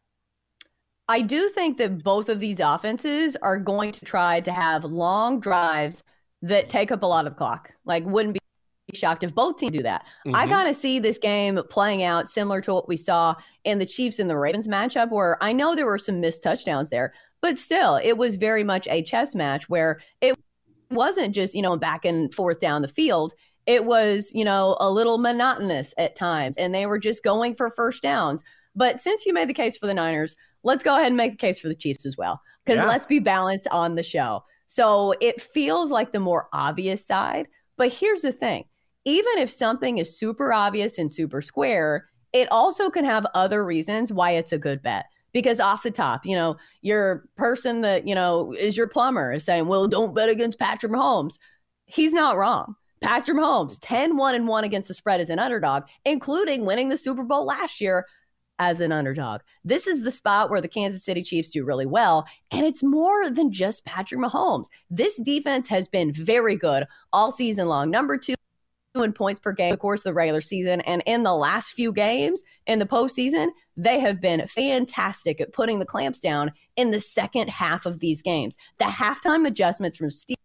[1.08, 5.40] I do think that both of these offenses are going to try to have long
[5.40, 6.04] drives
[6.42, 7.72] that take up a lot of clock.
[7.86, 8.40] Like, wouldn't be
[8.94, 10.04] shocked if both teams do that.
[10.26, 10.36] Mm-hmm.
[10.36, 13.86] I kind of see this game playing out similar to what we saw in the
[13.86, 17.14] Chiefs and the Ravens matchup, where I know there were some missed touchdowns there,
[17.46, 20.36] but still, it was very much a chess match where it
[20.90, 23.36] wasn't just, you know, back and forth down the field.
[23.68, 27.70] It was, you know, a little monotonous at times, and they were just going for
[27.70, 28.44] first downs.
[28.76, 31.38] But since you made the case for the Niners, let's go ahead and make the
[31.38, 32.88] case for the Chiefs as well, because yeah.
[32.88, 34.44] let's be balanced on the show.
[34.66, 37.48] So it feels like the more obvious side.
[37.78, 38.64] But here's the thing
[39.06, 44.12] even if something is super obvious and super square, it also can have other reasons
[44.12, 48.16] why it's a good bet because off the top, you know, your person that, you
[48.16, 51.40] know, is your plumber is saying, well, don't bet against Patrick Mahomes.
[51.88, 52.74] He's not wrong.
[53.02, 56.96] Patrick Mahomes, 10 1 and 1 against the spread as an underdog, including winning the
[56.96, 58.06] Super Bowl last year
[58.60, 59.42] as an underdog.
[59.66, 62.26] This is the spot where the Kansas City Chiefs do really well.
[62.52, 64.68] And it's more than just Patrick Mahomes.
[64.90, 67.92] This defense has been very good all season long.
[67.92, 68.36] Number two
[69.04, 70.82] in points per game, of course, the regular season.
[70.82, 75.80] And in the last few games in the postseason, they have been fantastic at putting
[75.80, 78.56] the clamps down in the second half of these games.
[78.78, 80.38] The halftime adjustments from Steve.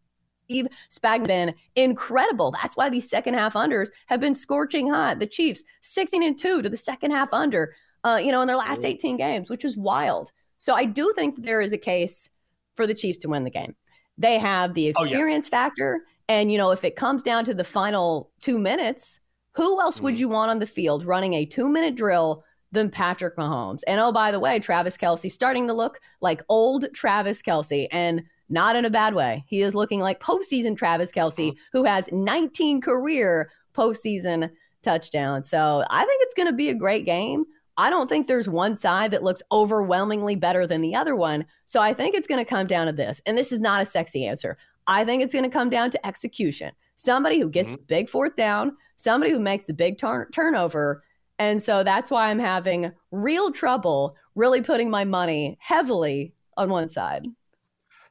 [0.45, 2.51] Steve Spagnuolo been incredible.
[2.51, 5.21] That's why these second half unders have been scorching hot.
[5.21, 8.57] The Chiefs 16 and 2 to the second half under, uh, you know, in their
[8.57, 10.33] last 18 games, which is wild.
[10.59, 12.29] So I do think there is a case
[12.77, 13.77] for the Chiefs to win the game.
[14.19, 15.65] They have the experience oh, yeah.
[15.65, 16.01] factor.
[16.31, 19.19] And, you know, if it comes down to the final two minutes,
[19.57, 20.05] who else mm-hmm.
[20.05, 23.81] would you want on the field running a two minute drill than Patrick Mahomes?
[23.89, 28.23] And oh, by the way, Travis Kelce starting to look like old Travis Kelce and
[28.49, 29.45] not in a bad way.
[29.49, 31.59] He is looking like postseason Travis Kelce, mm-hmm.
[31.73, 34.51] who has 19 career postseason
[34.85, 35.51] touchdowns.
[35.51, 37.45] So I think it's going to be a great game.
[37.77, 41.45] I don't think there's one side that looks overwhelmingly better than the other one.
[41.65, 43.21] So I think it's going to come down to this.
[43.27, 44.59] And this is not a sexy answer.
[44.87, 46.73] I think it's going to come down to execution.
[46.97, 47.77] Somebody who gets mm-hmm.
[47.77, 51.03] the big fourth down, somebody who makes the big turn- turnover.
[51.39, 56.89] And so that's why I'm having real trouble really putting my money heavily on one
[56.89, 57.27] side.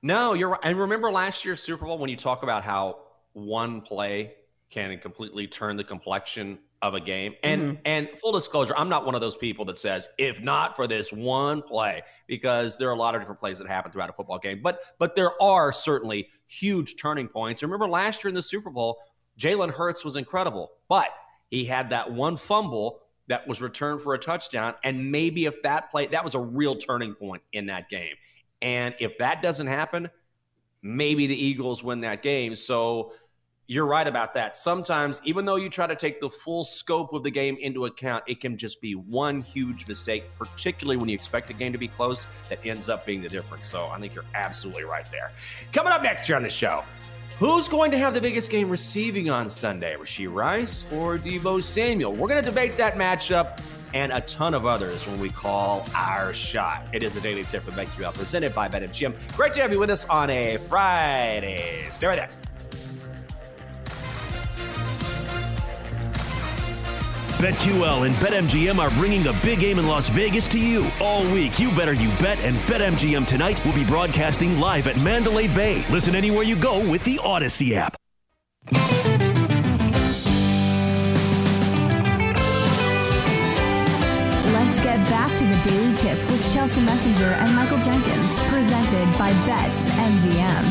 [0.01, 0.59] No, you're right.
[0.63, 2.99] And remember last year's Super Bowl when you talk about how
[3.33, 4.33] one play
[4.69, 7.35] can completely turn the complexion of a game.
[7.43, 7.81] And mm-hmm.
[7.85, 11.11] and full disclosure, I'm not one of those people that says if not for this
[11.11, 14.39] one play because there are a lot of different plays that happen throughout a football
[14.39, 14.61] game.
[14.63, 17.63] But but there are certainly huge turning points.
[17.63, 18.97] Remember last year in the Super Bowl,
[19.39, 21.09] Jalen Hurts was incredible, but
[21.49, 25.91] he had that one fumble that was returned for a touchdown and maybe if that
[25.91, 28.15] play that was a real turning point in that game.
[28.61, 30.09] And if that doesn't happen,
[30.81, 32.55] maybe the Eagles win that game.
[32.55, 33.13] So
[33.69, 34.57] you're right about that.
[34.57, 38.23] Sometimes, even though you try to take the full scope of the game into account,
[38.27, 41.87] it can just be one huge mistake, particularly when you expect a game to be
[41.87, 43.67] close, that ends up being the difference.
[43.67, 45.31] So I think you're absolutely right there.
[45.71, 46.83] Coming up next year on the show,
[47.37, 49.95] Who's going to have the biggest game receiving on Sunday?
[49.95, 52.11] Rashee Rice or Deebo Samuel?
[52.11, 53.61] We're going to debate that matchup
[53.93, 56.85] and a ton of others when we call our shot.
[56.91, 59.37] It is a daily tip from BetQL presented by BetMGM.
[59.37, 61.87] Great to have you with us on a Friday.
[61.93, 62.38] Stay right there.
[67.39, 70.91] BetQL and BetMGM are bringing the big game in Las Vegas to you.
[70.99, 75.47] All week, you better you bet, and BetMGM tonight will be broadcasting live at Mandalay
[75.47, 75.85] Bay.
[75.89, 77.95] Listen anywhere you go with the Audacy app.
[84.51, 89.29] Let's get back to the Daily Tip with Chelsea Messenger and Michael Jenkins, presented by
[89.47, 90.65] Bet MGM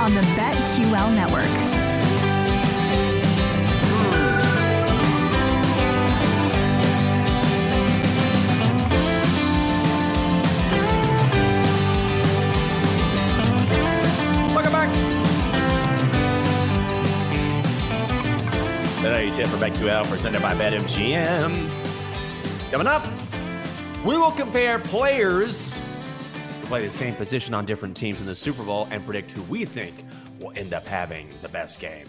[0.00, 1.83] on the BetQL network.
[19.04, 22.70] The Daily Tip for BetQL presented by BetMGM.
[22.70, 23.04] Coming up,
[24.02, 28.62] we will compare players who play the same position on different teams in the Super
[28.62, 29.94] Bowl and predict who we think
[30.40, 32.06] will end up having the best game.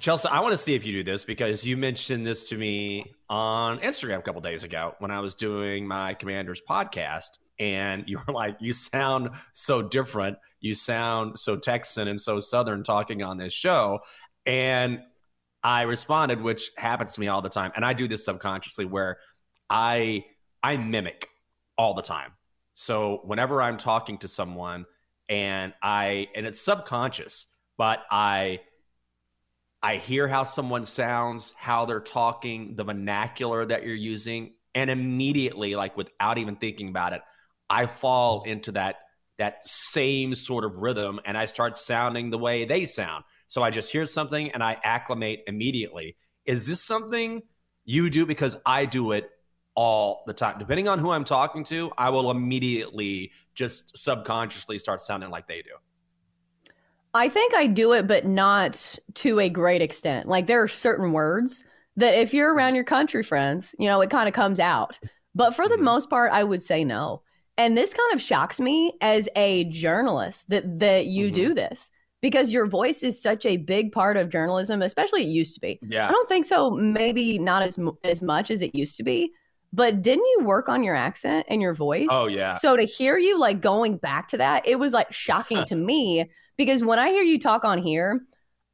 [0.00, 3.14] Chelsea, I want to see if you do this because you mentioned this to me
[3.30, 7.38] on Instagram a couple days ago when I was doing my Commanders podcast.
[7.60, 10.36] And you were like, you sound so different.
[10.58, 14.00] You sound so Texan and so Southern talking on this show.
[14.46, 15.00] And
[15.64, 17.72] I responded, which happens to me all the time.
[17.74, 19.16] And I do this subconsciously where
[19.70, 20.26] I
[20.62, 21.28] I mimic
[21.78, 22.32] all the time.
[22.74, 24.84] So whenever I'm talking to someone
[25.28, 27.46] and I and it's subconscious,
[27.78, 28.60] but I
[29.82, 35.74] I hear how someone sounds, how they're talking, the vernacular that you're using, and immediately,
[35.76, 37.22] like without even thinking about it,
[37.70, 38.96] I fall into that
[39.38, 43.24] that same sort of rhythm and I start sounding the way they sound.
[43.54, 46.16] So I just hear something and I acclimate immediately.
[46.44, 47.40] Is this something
[47.84, 49.30] you do because I do it
[49.76, 50.58] all the time.
[50.58, 55.62] Depending on who I'm talking to, I will immediately just subconsciously start sounding like they
[55.62, 55.70] do.
[57.14, 60.26] I think I do it, but not to a great extent.
[60.26, 64.10] Like there are certain words that if you're around your country friends, you know, it
[64.10, 64.98] kind of comes out.
[65.32, 65.84] But for the mm-hmm.
[65.84, 67.22] most part, I would say no.
[67.56, 71.54] And this kind of shocks me as a journalist that that you do mm-hmm.
[71.54, 71.92] this
[72.24, 75.78] because your voice is such a big part of journalism, especially it used to be.
[75.86, 76.08] Yeah.
[76.08, 76.70] I don't think so.
[76.70, 79.30] Maybe not as as much as it used to be.
[79.74, 82.08] But didn't you work on your accent and your voice?
[82.08, 82.54] Oh, yeah.
[82.54, 86.30] So to hear you like going back to that, it was like shocking to me
[86.56, 88.22] because when I hear you talk on here,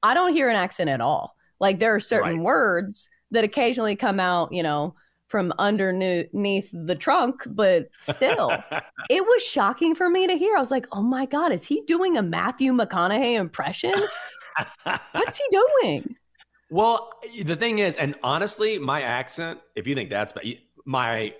[0.04, 1.34] I don't hear an accent at all.
[1.58, 4.94] Like there are certain words that occasionally come out, you know,
[5.30, 8.50] from underneath the trunk, but still,
[9.10, 10.56] it was shocking for me to hear.
[10.56, 13.94] I was like, oh my God, is he doing a Matthew McConaughey impression?
[15.12, 16.16] What's he doing?
[16.68, 17.12] Well,
[17.42, 21.34] the thing is, and honestly, my accent, if you think that's bad, my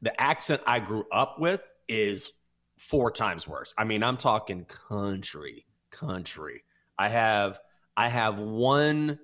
[0.00, 2.32] the accent I grew up with is
[2.78, 3.74] four times worse.
[3.76, 6.64] I mean, I'm talking country, country.
[6.98, 7.60] I have
[7.96, 9.18] I have one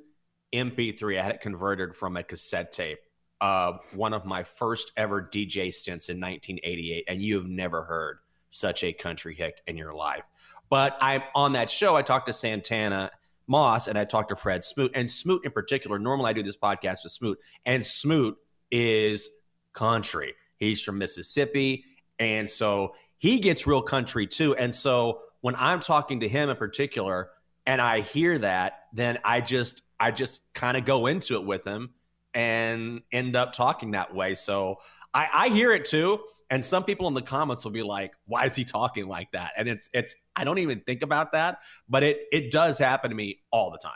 [0.53, 1.19] MP3.
[1.19, 2.99] I had it converted from a cassette tape
[3.43, 8.19] of one of my first ever DJ stints in 1988, and you have never heard
[8.51, 10.25] such a country hick in your life.
[10.71, 13.11] But I'm on that show, I talked to Santana
[13.49, 15.99] Moss and I talked to Fred Smoot, and Smoot in particular.
[15.99, 18.39] Normally, I do this podcast with Smoot, and Smoot
[18.71, 19.29] is
[19.73, 20.35] country.
[20.59, 21.85] He's from Mississippi,
[22.21, 24.55] and so he gets real country too.
[24.55, 27.31] And so when I'm talking to him in particular,
[27.67, 31.67] and I hear that, then I just I just kind of go into it with
[31.67, 31.91] him
[32.35, 34.35] and end up talking that way.
[34.35, 34.81] So
[35.15, 36.21] I, I hear it too.
[36.51, 39.53] And some people in the comments will be like, why is he talking like that?
[39.57, 43.17] And it's it's I don't even think about that, but it it does happen to
[43.17, 43.93] me all the time.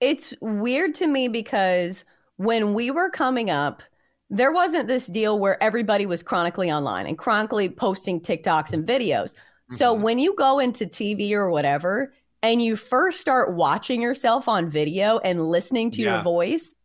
[0.00, 2.04] It's weird to me because
[2.36, 3.82] when we were coming up,
[4.30, 9.34] there wasn't this deal where everybody was chronically online and chronically posting TikToks and videos.
[9.68, 10.02] So mm-hmm.
[10.02, 15.18] when you go into TV or whatever and you first start watching yourself on video
[15.18, 16.14] and listening to Yeah.
[16.14, 16.76] your voice,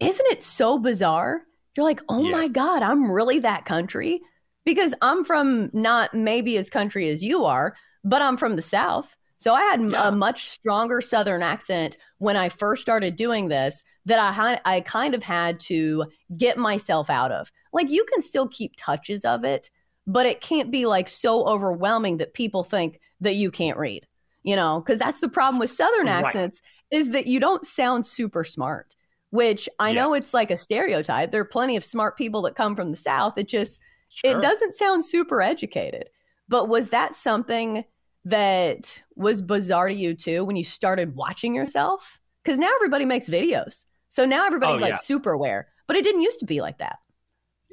[0.00, 1.42] isn't it so bizarre?
[1.76, 4.20] You're like, oh my God, I'm really that country.
[4.64, 9.16] Because I'm from not maybe as country as you are, but I'm from the South.
[9.38, 14.18] So I had a much stronger Southern accent when I first started doing this that
[14.18, 17.52] I, hi- I kind of had to get myself out of.
[17.72, 19.70] Like you can still keep touches of it,
[20.06, 24.06] but it can't be like so overwhelming that people think that you can't read,
[24.42, 26.24] you know, because that's the problem with Southern Right.
[26.24, 28.96] accents is that you don't sound super smart,
[29.36, 31.30] which I know it's like a stereotype.
[31.30, 33.38] There are plenty of smart people that come from the South.
[33.38, 34.30] It just, Sure.
[34.38, 36.10] it doesn't sound super educated.
[36.48, 37.84] But was that something
[38.24, 42.20] that was bizarre to you too when you started watching yourself?
[42.42, 43.84] Because now everybody makes videos.
[44.08, 44.98] So now everybody's Oh, like yeah.
[44.98, 46.98] super aware, but it didn't used to be like that.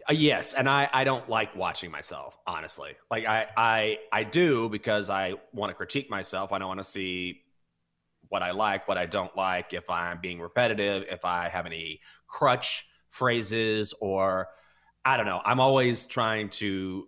[0.09, 2.91] Uh, yes, and I I don't like watching myself, honestly.
[3.09, 6.51] Like I I I do because I want to critique myself.
[6.51, 7.42] I don't want to see
[8.33, 12.01] what I like, what I don't like, if I'm being repetitive, if I have any
[12.25, 14.47] crutch phrases or
[15.05, 15.39] I don't know.
[15.45, 17.07] I'm always trying to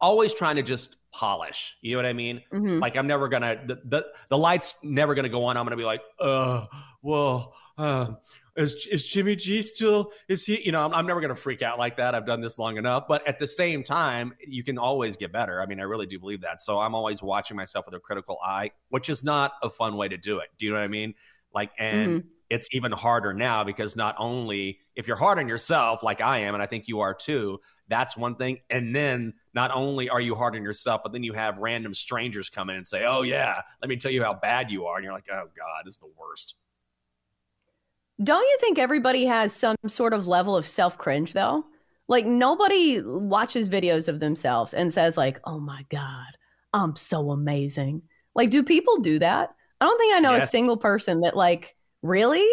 [0.00, 1.76] always trying to just polish.
[1.82, 2.42] You know what I mean?
[2.52, 2.80] Mhm.
[2.80, 5.56] Like I'm never gonna the, the the light's never gonna go on.
[5.56, 6.66] I'm gonna be like, uh,
[7.00, 8.14] well, uh,
[8.56, 10.12] is is Jimmy G still?
[10.28, 10.60] Is he?
[10.64, 12.14] You know, I'm, I'm never gonna freak out like that.
[12.14, 13.04] I've done this long enough.
[13.08, 15.60] But at the same time, you can always get better.
[15.60, 16.60] I mean, I really do believe that.
[16.60, 20.08] So I'm always watching myself with a critical eye, which is not a fun way
[20.08, 20.48] to do it.
[20.58, 21.14] Do you know what I mean?
[21.54, 22.24] Like, and Mhm.
[22.50, 26.54] it's even harder now because not only if you're hard on yourself, like I am,
[26.54, 28.60] and I think you are too, that's one thing.
[28.70, 32.48] And then not only are you hard on yourself, but then you have random strangers
[32.50, 35.04] come in and say, "Oh yeah, let me tell you how bad you are," and
[35.04, 36.54] you're like, "Oh God, this is the worst."
[38.22, 41.64] Don't you think everybody has some sort of level of self cringe though?
[42.08, 46.26] Like nobody watches videos of themselves and says like, "Oh my god,
[46.72, 48.02] I'm so amazing."
[48.34, 49.54] Like do people do that?
[49.80, 52.46] I don't think I know a single person that like really?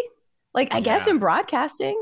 [0.53, 2.01] Like I guess in broadcasting,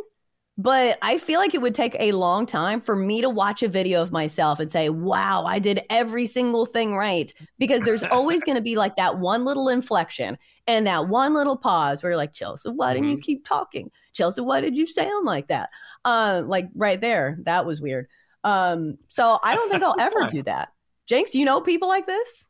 [0.58, 3.68] but I feel like it would take a long time for me to watch a
[3.68, 8.44] video of myself and say, "Wow, I did every single thing right." Because there's always
[8.44, 12.18] going to be like that one little inflection and that one little pause where you're
[12.18, 13.92] like, "Chelsea, why didn't you keep talking?
[14.14, 15.70] Chelsea, why did you sound like that?"
[16.06, 18.08] Uh, like right there, that was weird.
[18.46, 20.70] Um, so I don't think I'll ever do that.
[21.06, 22.48] Jenks, you know people like this?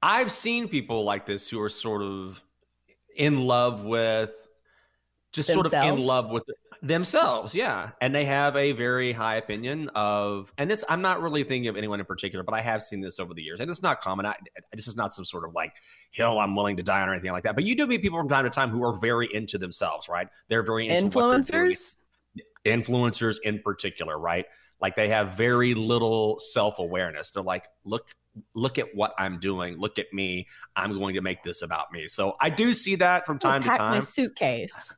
[0.00, 2.40] I've seen people like this who are sort of
[3.16, 4.30] in love with
[5.32, 6.44] just sort of in love with
[6.82, 7.90] themselves, yeah.
[8.00, 11.76] And they have a very high opinion of and this I'm not really thinking of
[11.76, 13.60] anyone in particular, but I have seen this over the years.
[13.60, 14.26] And it's not common.
[14.26, 14.36] I,
[14.72, 15.72] this is not some sort of like
[16.10, 17.54] hill I'm willing to die on or anything like that.
[17.54, 20.28] But you do meet people from time to time who are very into themselves, right?
[20.48, 21.96] They're very into what they're doing Influencers?
[22.64, 24.46] influencers in particular, right?
[24.80, 27.32] Like they have very little self-awareness.
[27.32, 28.06] They're like, look,
[28.54, 29.78] look at what I'm doing.
[29.78, 30.46] Look at me.
[30.76, 32.08] I'm going to make this about me.
[32.08, 34.02] So I do see that from time to time.
[34.02, 34.94] suitcase.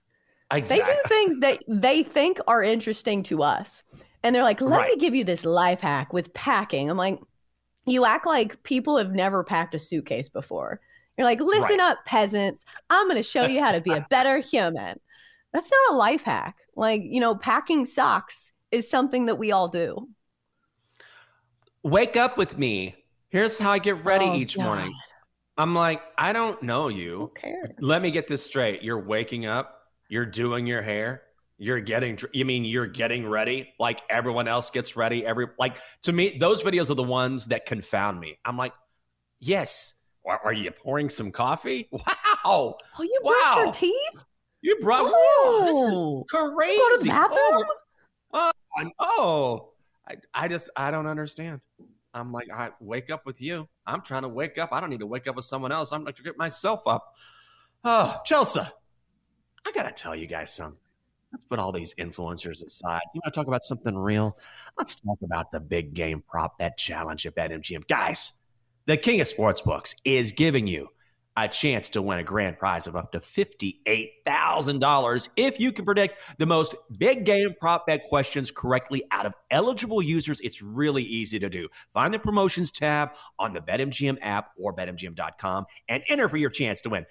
[0.52, 0.84] Exactly.
[0.84, 3.82] They do things that they think are interesting to us.
[4.22, 4.90] And they're like, let Right.
[4.90, 6.90] me give you this life hack with packing.
[6.90, 7.20] I'm like,
[7.86, 10.80] you act like people have never packed a suitcase before.
[11.16, 11.80] You're like, listen Right.
[11.80, 12.64] up, peasants.
[12.90, 14.98] I'm going to show you how to be a better human.
[15.52, 16.56] That's not a life hack.
[16.76, 20.08] Like, you know, packing socks is something that we all do.
[21.82, 22.94] Wake up with me.
[23.30, 24.64] Here's how I get ready Oh, each God.
[24.64, 24.92] morning.
[25.56, 27.32] I'm like, I don't know you.
[27.80, 28.82] Let me get this straight.
[28.82, 29.79] You're waking up,
[30.10, 31.22] you're doing your hair,
[31.56, 36.10] you're getting you mean you're getting ready like everyone else gets ready every like to
[36.10, 38.38] me those videos are the ones that confound me.
[38.44, 38.72] I'm like,
[39.38, 39.94] "Yes.
[40.26, 41.88] Are, you pouring some coffee?
[42.44, 42.76] Wow.
[42.98, 44.24] Oh, you brush your teeth?
[44.62, 45.64] You brought Oh.
[45.66, 46.24] this is oh.
[46.28, 46.76] crazy.
[46.78, 47.64] Go to the bathroom?
[48.32, 49.72] Oh, I- oh,
[50.08, 51.60] I, I just I don't understand.
[52.14, 53.68] I'm like I wake up with you.
[53.86, 54.70] I'm trying to wake up.
[54.72, 55.92] I don't need to wake up with someone else.
[55.92, 57.14] I'm going to get myself up.
[57.82, 58.60] Oh, Chelsea,
[59.66, 60.78] I gotta tell you guys something.
[61.32, 63.02] Let's put all these influencers aside.
[63.14, 64.36] You want to talk about something real?
[64.76, 68.32] Let's talk about the big game prop bet challenge at BetMGM, guys.
[68.86, 70.88] The King of Sportsbooks is giving you
[71.36, 76.16] a chance to win a grand prize of up to $58,000 if you can predict
[76.38, 80.40] the most big game prop bet questions correctly out of eligible users.
[80.40, 81.68] It's really easy to do.
[81.94, 86.80] Find the promotions tab on the BetMGM app or betmgm.com and enter for your chance
[86.82, 87.06] to win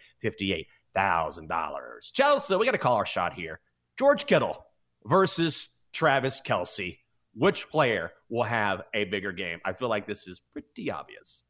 [0.99, 2.13] $58,000.
[2.13, 3.59] Chelsea, we got to call our shot here.
[3.97, 4.65] George Kittle
[5.05, 6.97] versus Travis Kelce.
[7.35, 9.59] Which player will have a bigger game?
[9.63, 11.43] I feel like this is pretty obvious.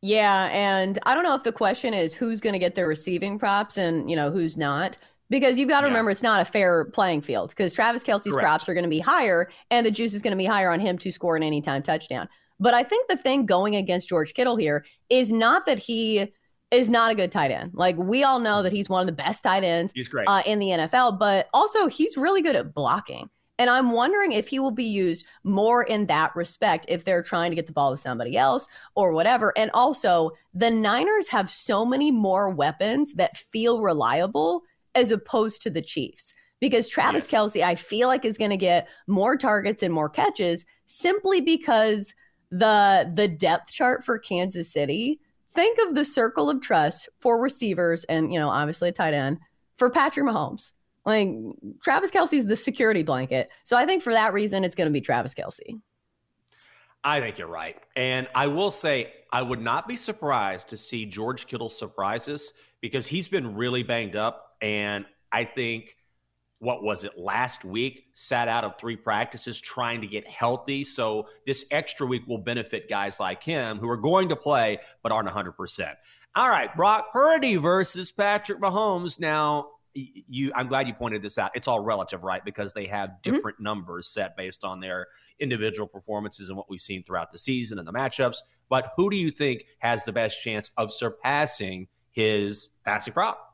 [0.00, 3.38] Yeah, and I don't know if the question is who's going to get the receiving
[3.38, 4.98] props and you know who's not,
[5.30, 5.90] because you've got to Yeah.
[5.92, 7.50] remember it's not a fair playing field.
[7.50, 8.44] Because Travis Kelce's Correct.
[8.44, 10.80] props are going to be higher, and the juice is going to be higher on
[10.80, 12.28] him to score an anytime touchdown.
[12.58, 16.32] But I think the thing going against George Kittle here is not that he
[16.72, 17.70] is not a good tight end.
[17.74, 20.26] Like we all know that he's one of the best tight ends He's great.
[20.28, 23.30] uh, in the NFL, but also he's really good at blocking.
[23.58, 27.50] And I'm wondering if he will be used more in that respect if they're trying
[27.50, 28.66] to get the ball to somebody else
[28.96, 29.52] or whatever.
[29.56, 34.62] And also, the Niners have so many more weapons that feel reliable
[34.94, 36.32] as opposed to the Chiefs.
[36.60, 40.64] Because Travis Kelce, I feel like, is going to get more targets and more catches
[40.86, 42.14] simply because
[42.50, 45.20] the the depth chart for Kansas City.
[45.54, 49.38] Think of the circle of trust for receivers and you know obviously a tight end
[49.76, 50.72] for Patrick Mahomes.
[51.04, 51.30] Like
[51.82, 53.50] Travis Kelce is the security blanket.
[53.64, 55.80] So I think for that reason, it's going to be Travis Kelce.
[57.04, 57.76] I think you're right.
[57.96, 62.52] And I will say, I would not be surprised to see George Kittle surprise us
[62.80, 64.56] because he's been really banged up.
[64.60, 65.96] And I think,
[66.62, 70.84] what was it, last week, sat out of three practices trying to get healthy.
[70.84, 75.10] So this extra week will benefit guys like him who are going to play but
[75.10, 75.94] aren't 100%.
[76.36, 79.18] All right, Brock Purdy versus Patrick Mahomes.
[79.18, 81.50] Now, you I'm glad you pointed this out.
[81.56, 82.44] It's all relative, right?
[82.44, 83.30] Because they have mm-hmm.
[83.32, 83.64] different mm-hmm.
[83.64, 85.08] numbers set based on their
[85.40, 88.36] individual performances and what we've seen throughout the season and the matchups.
[88.68, 93.51] But who do you think has the best chance of surpassing his passing prop?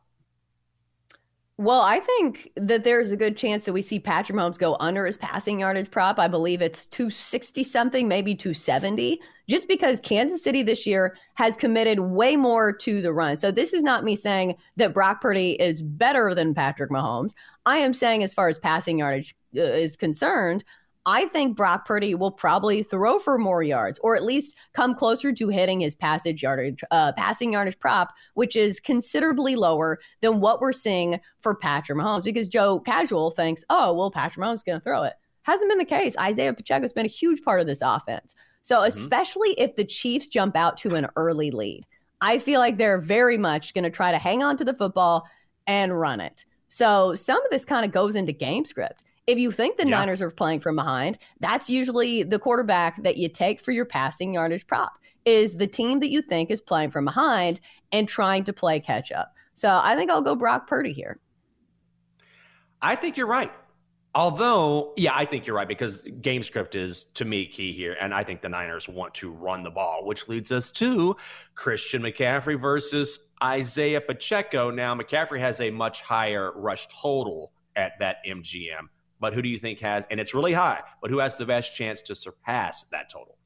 [1.61, 5.05] Well, I think that there's a good chance that we see Patrick Mahomes go under
[5.05, 6.21] his passing yardage prop.
[6.21, 11.99] I believe it's 260 something, maybe 270, just because Kansas City this year has committed
[11.99, 13.37] way more to the run.
[13.37, 17.35] So this is not me saying that Brock Purdy is better than Patrick Mahomes.
[17.67, 20.63] I am saying, as far as passing yardage uh, is concerned,
[21.11, 25.33] I think Brock Purdy will probably throw for more yards, or at least come closer
[25.33, 30.61] to hitting his passage yardage, uh, passing yardage prop, which is considerably lower than what
[30.61, 32.25] we're seeing for Patrick Mahomes.
[32.25, 35.15] Because Joe Casual thinks, oh, well, Patrick Mahomes is going to throw it.
[35.45, 36.15] Hasn't been the case.
[36.19, 38.35] Isaiah Pacheco has been a huge part of this offense.
[38.61, 38.89] So, mm-hmm.
[38.89, 41.87] especially if the Chiefs jump out to an early lead,
[42.21, 45.27] I feel like they're very much going to try to hang on to the football
[45.67, 46.45] and run it.
[46.69, 49.91] So, some of this kind of goes into game script if you think the yeah.
[49.91, 54.33] Niners are playing from behind, that's usually the quarterback that you take for your passing
[54.35, 54.93] yardage prop
[55.27, 57.61] is the team that you think is playing from behind
[57.93, 59.35] and trying to play catch up.
[59.53, 61.21] So I think I'll go Brock Purdy here.
[62.81, 63.53] I think you're right.
[64.15, 67.99] Although, yeah, I think you're right because game script is to me key here.
[68.01, 71.15] And I think the Niners want to run the ball, which leads us to
[71.55, 74.71] Christian McCaffrey versus Isaiah Pacheco.
[74.71, 78.89] Now, McCaffrey has a much higher rush total at BetMGM.
[79.21, 81.75] But who do you think has, and it's really high, but who has the best
[81.75, 83.39] chance to surpass that total?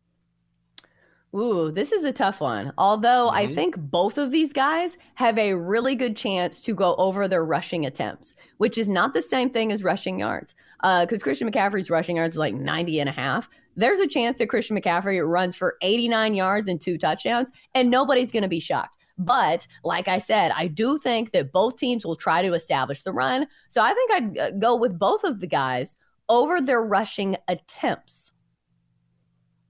[1.34, 2.74] Ooh, this is a tough one.
[2.76, 3.50] Although mm-hmm.
[3.50, 7.44] I think both of these guys have a really good chance to go over their
[7.44, 10.54] rushing attempts, which is not the same thing as rushing yards.
[10.82, 13.48] Because uh, Christian McCaffrey's rushing yards is like 90 and a half.
[13.76, 18.30] There's a chance that Christian McCaffrey runs for 89 yards and two touchdowns, and nobody's
[18.30, 18.98] going to be shocked.
[19.18, 23.12] But like I said, I do think that both teams will try to establish the
[23.12, 23.46] run.
[23.68, 25.96] So I think I'd uh, go with both of the guys
[26.28, 28.32] over their rushing attempts.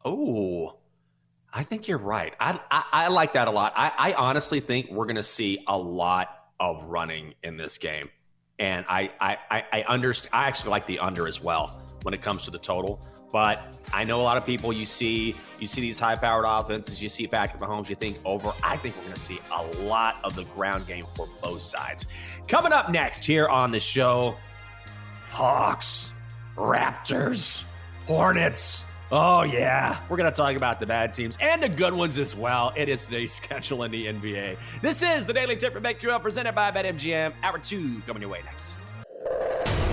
[0.04, 0.78] Oh,
[1.52, 2.34] I think you're right.
[2.40, 3.72] I, I, I like that a lot.
[3.76, 6.28] I, I honestly think we're going to see a lot
[6.58, 8.08] of running in this game.
[8.58, 10.30] And I, I, I, I understand.
[10.32, 13.06] I actually like the under as well when it comes to the total.
[13.32, 17.02] But I know a lot of people you see you see these high powered offenses,
[17.02, 18.52] you see Patrick Mahomes, you think over.
[18.62, 22.06] I think we're going to see a lot of the ground game for both sides.
[22.48, 24.36] Coming up next here on the show,
[25.30, 26.12] Hawks,
[26.56, 27.64] Raptors,
[28.06, 28.84] Hornets.
[29.10, 32.34] Oh yeah, we're going to talk about the bad teams and the good ones as
[32.34, 32.72] well.
[32.76, 34.56] It is today's schedule in the NBA.
[34.80, 37.32] This is the Daily Tip from BetQL presented by BetMGM.
[37.42, 38.78] Hour two coming your way next.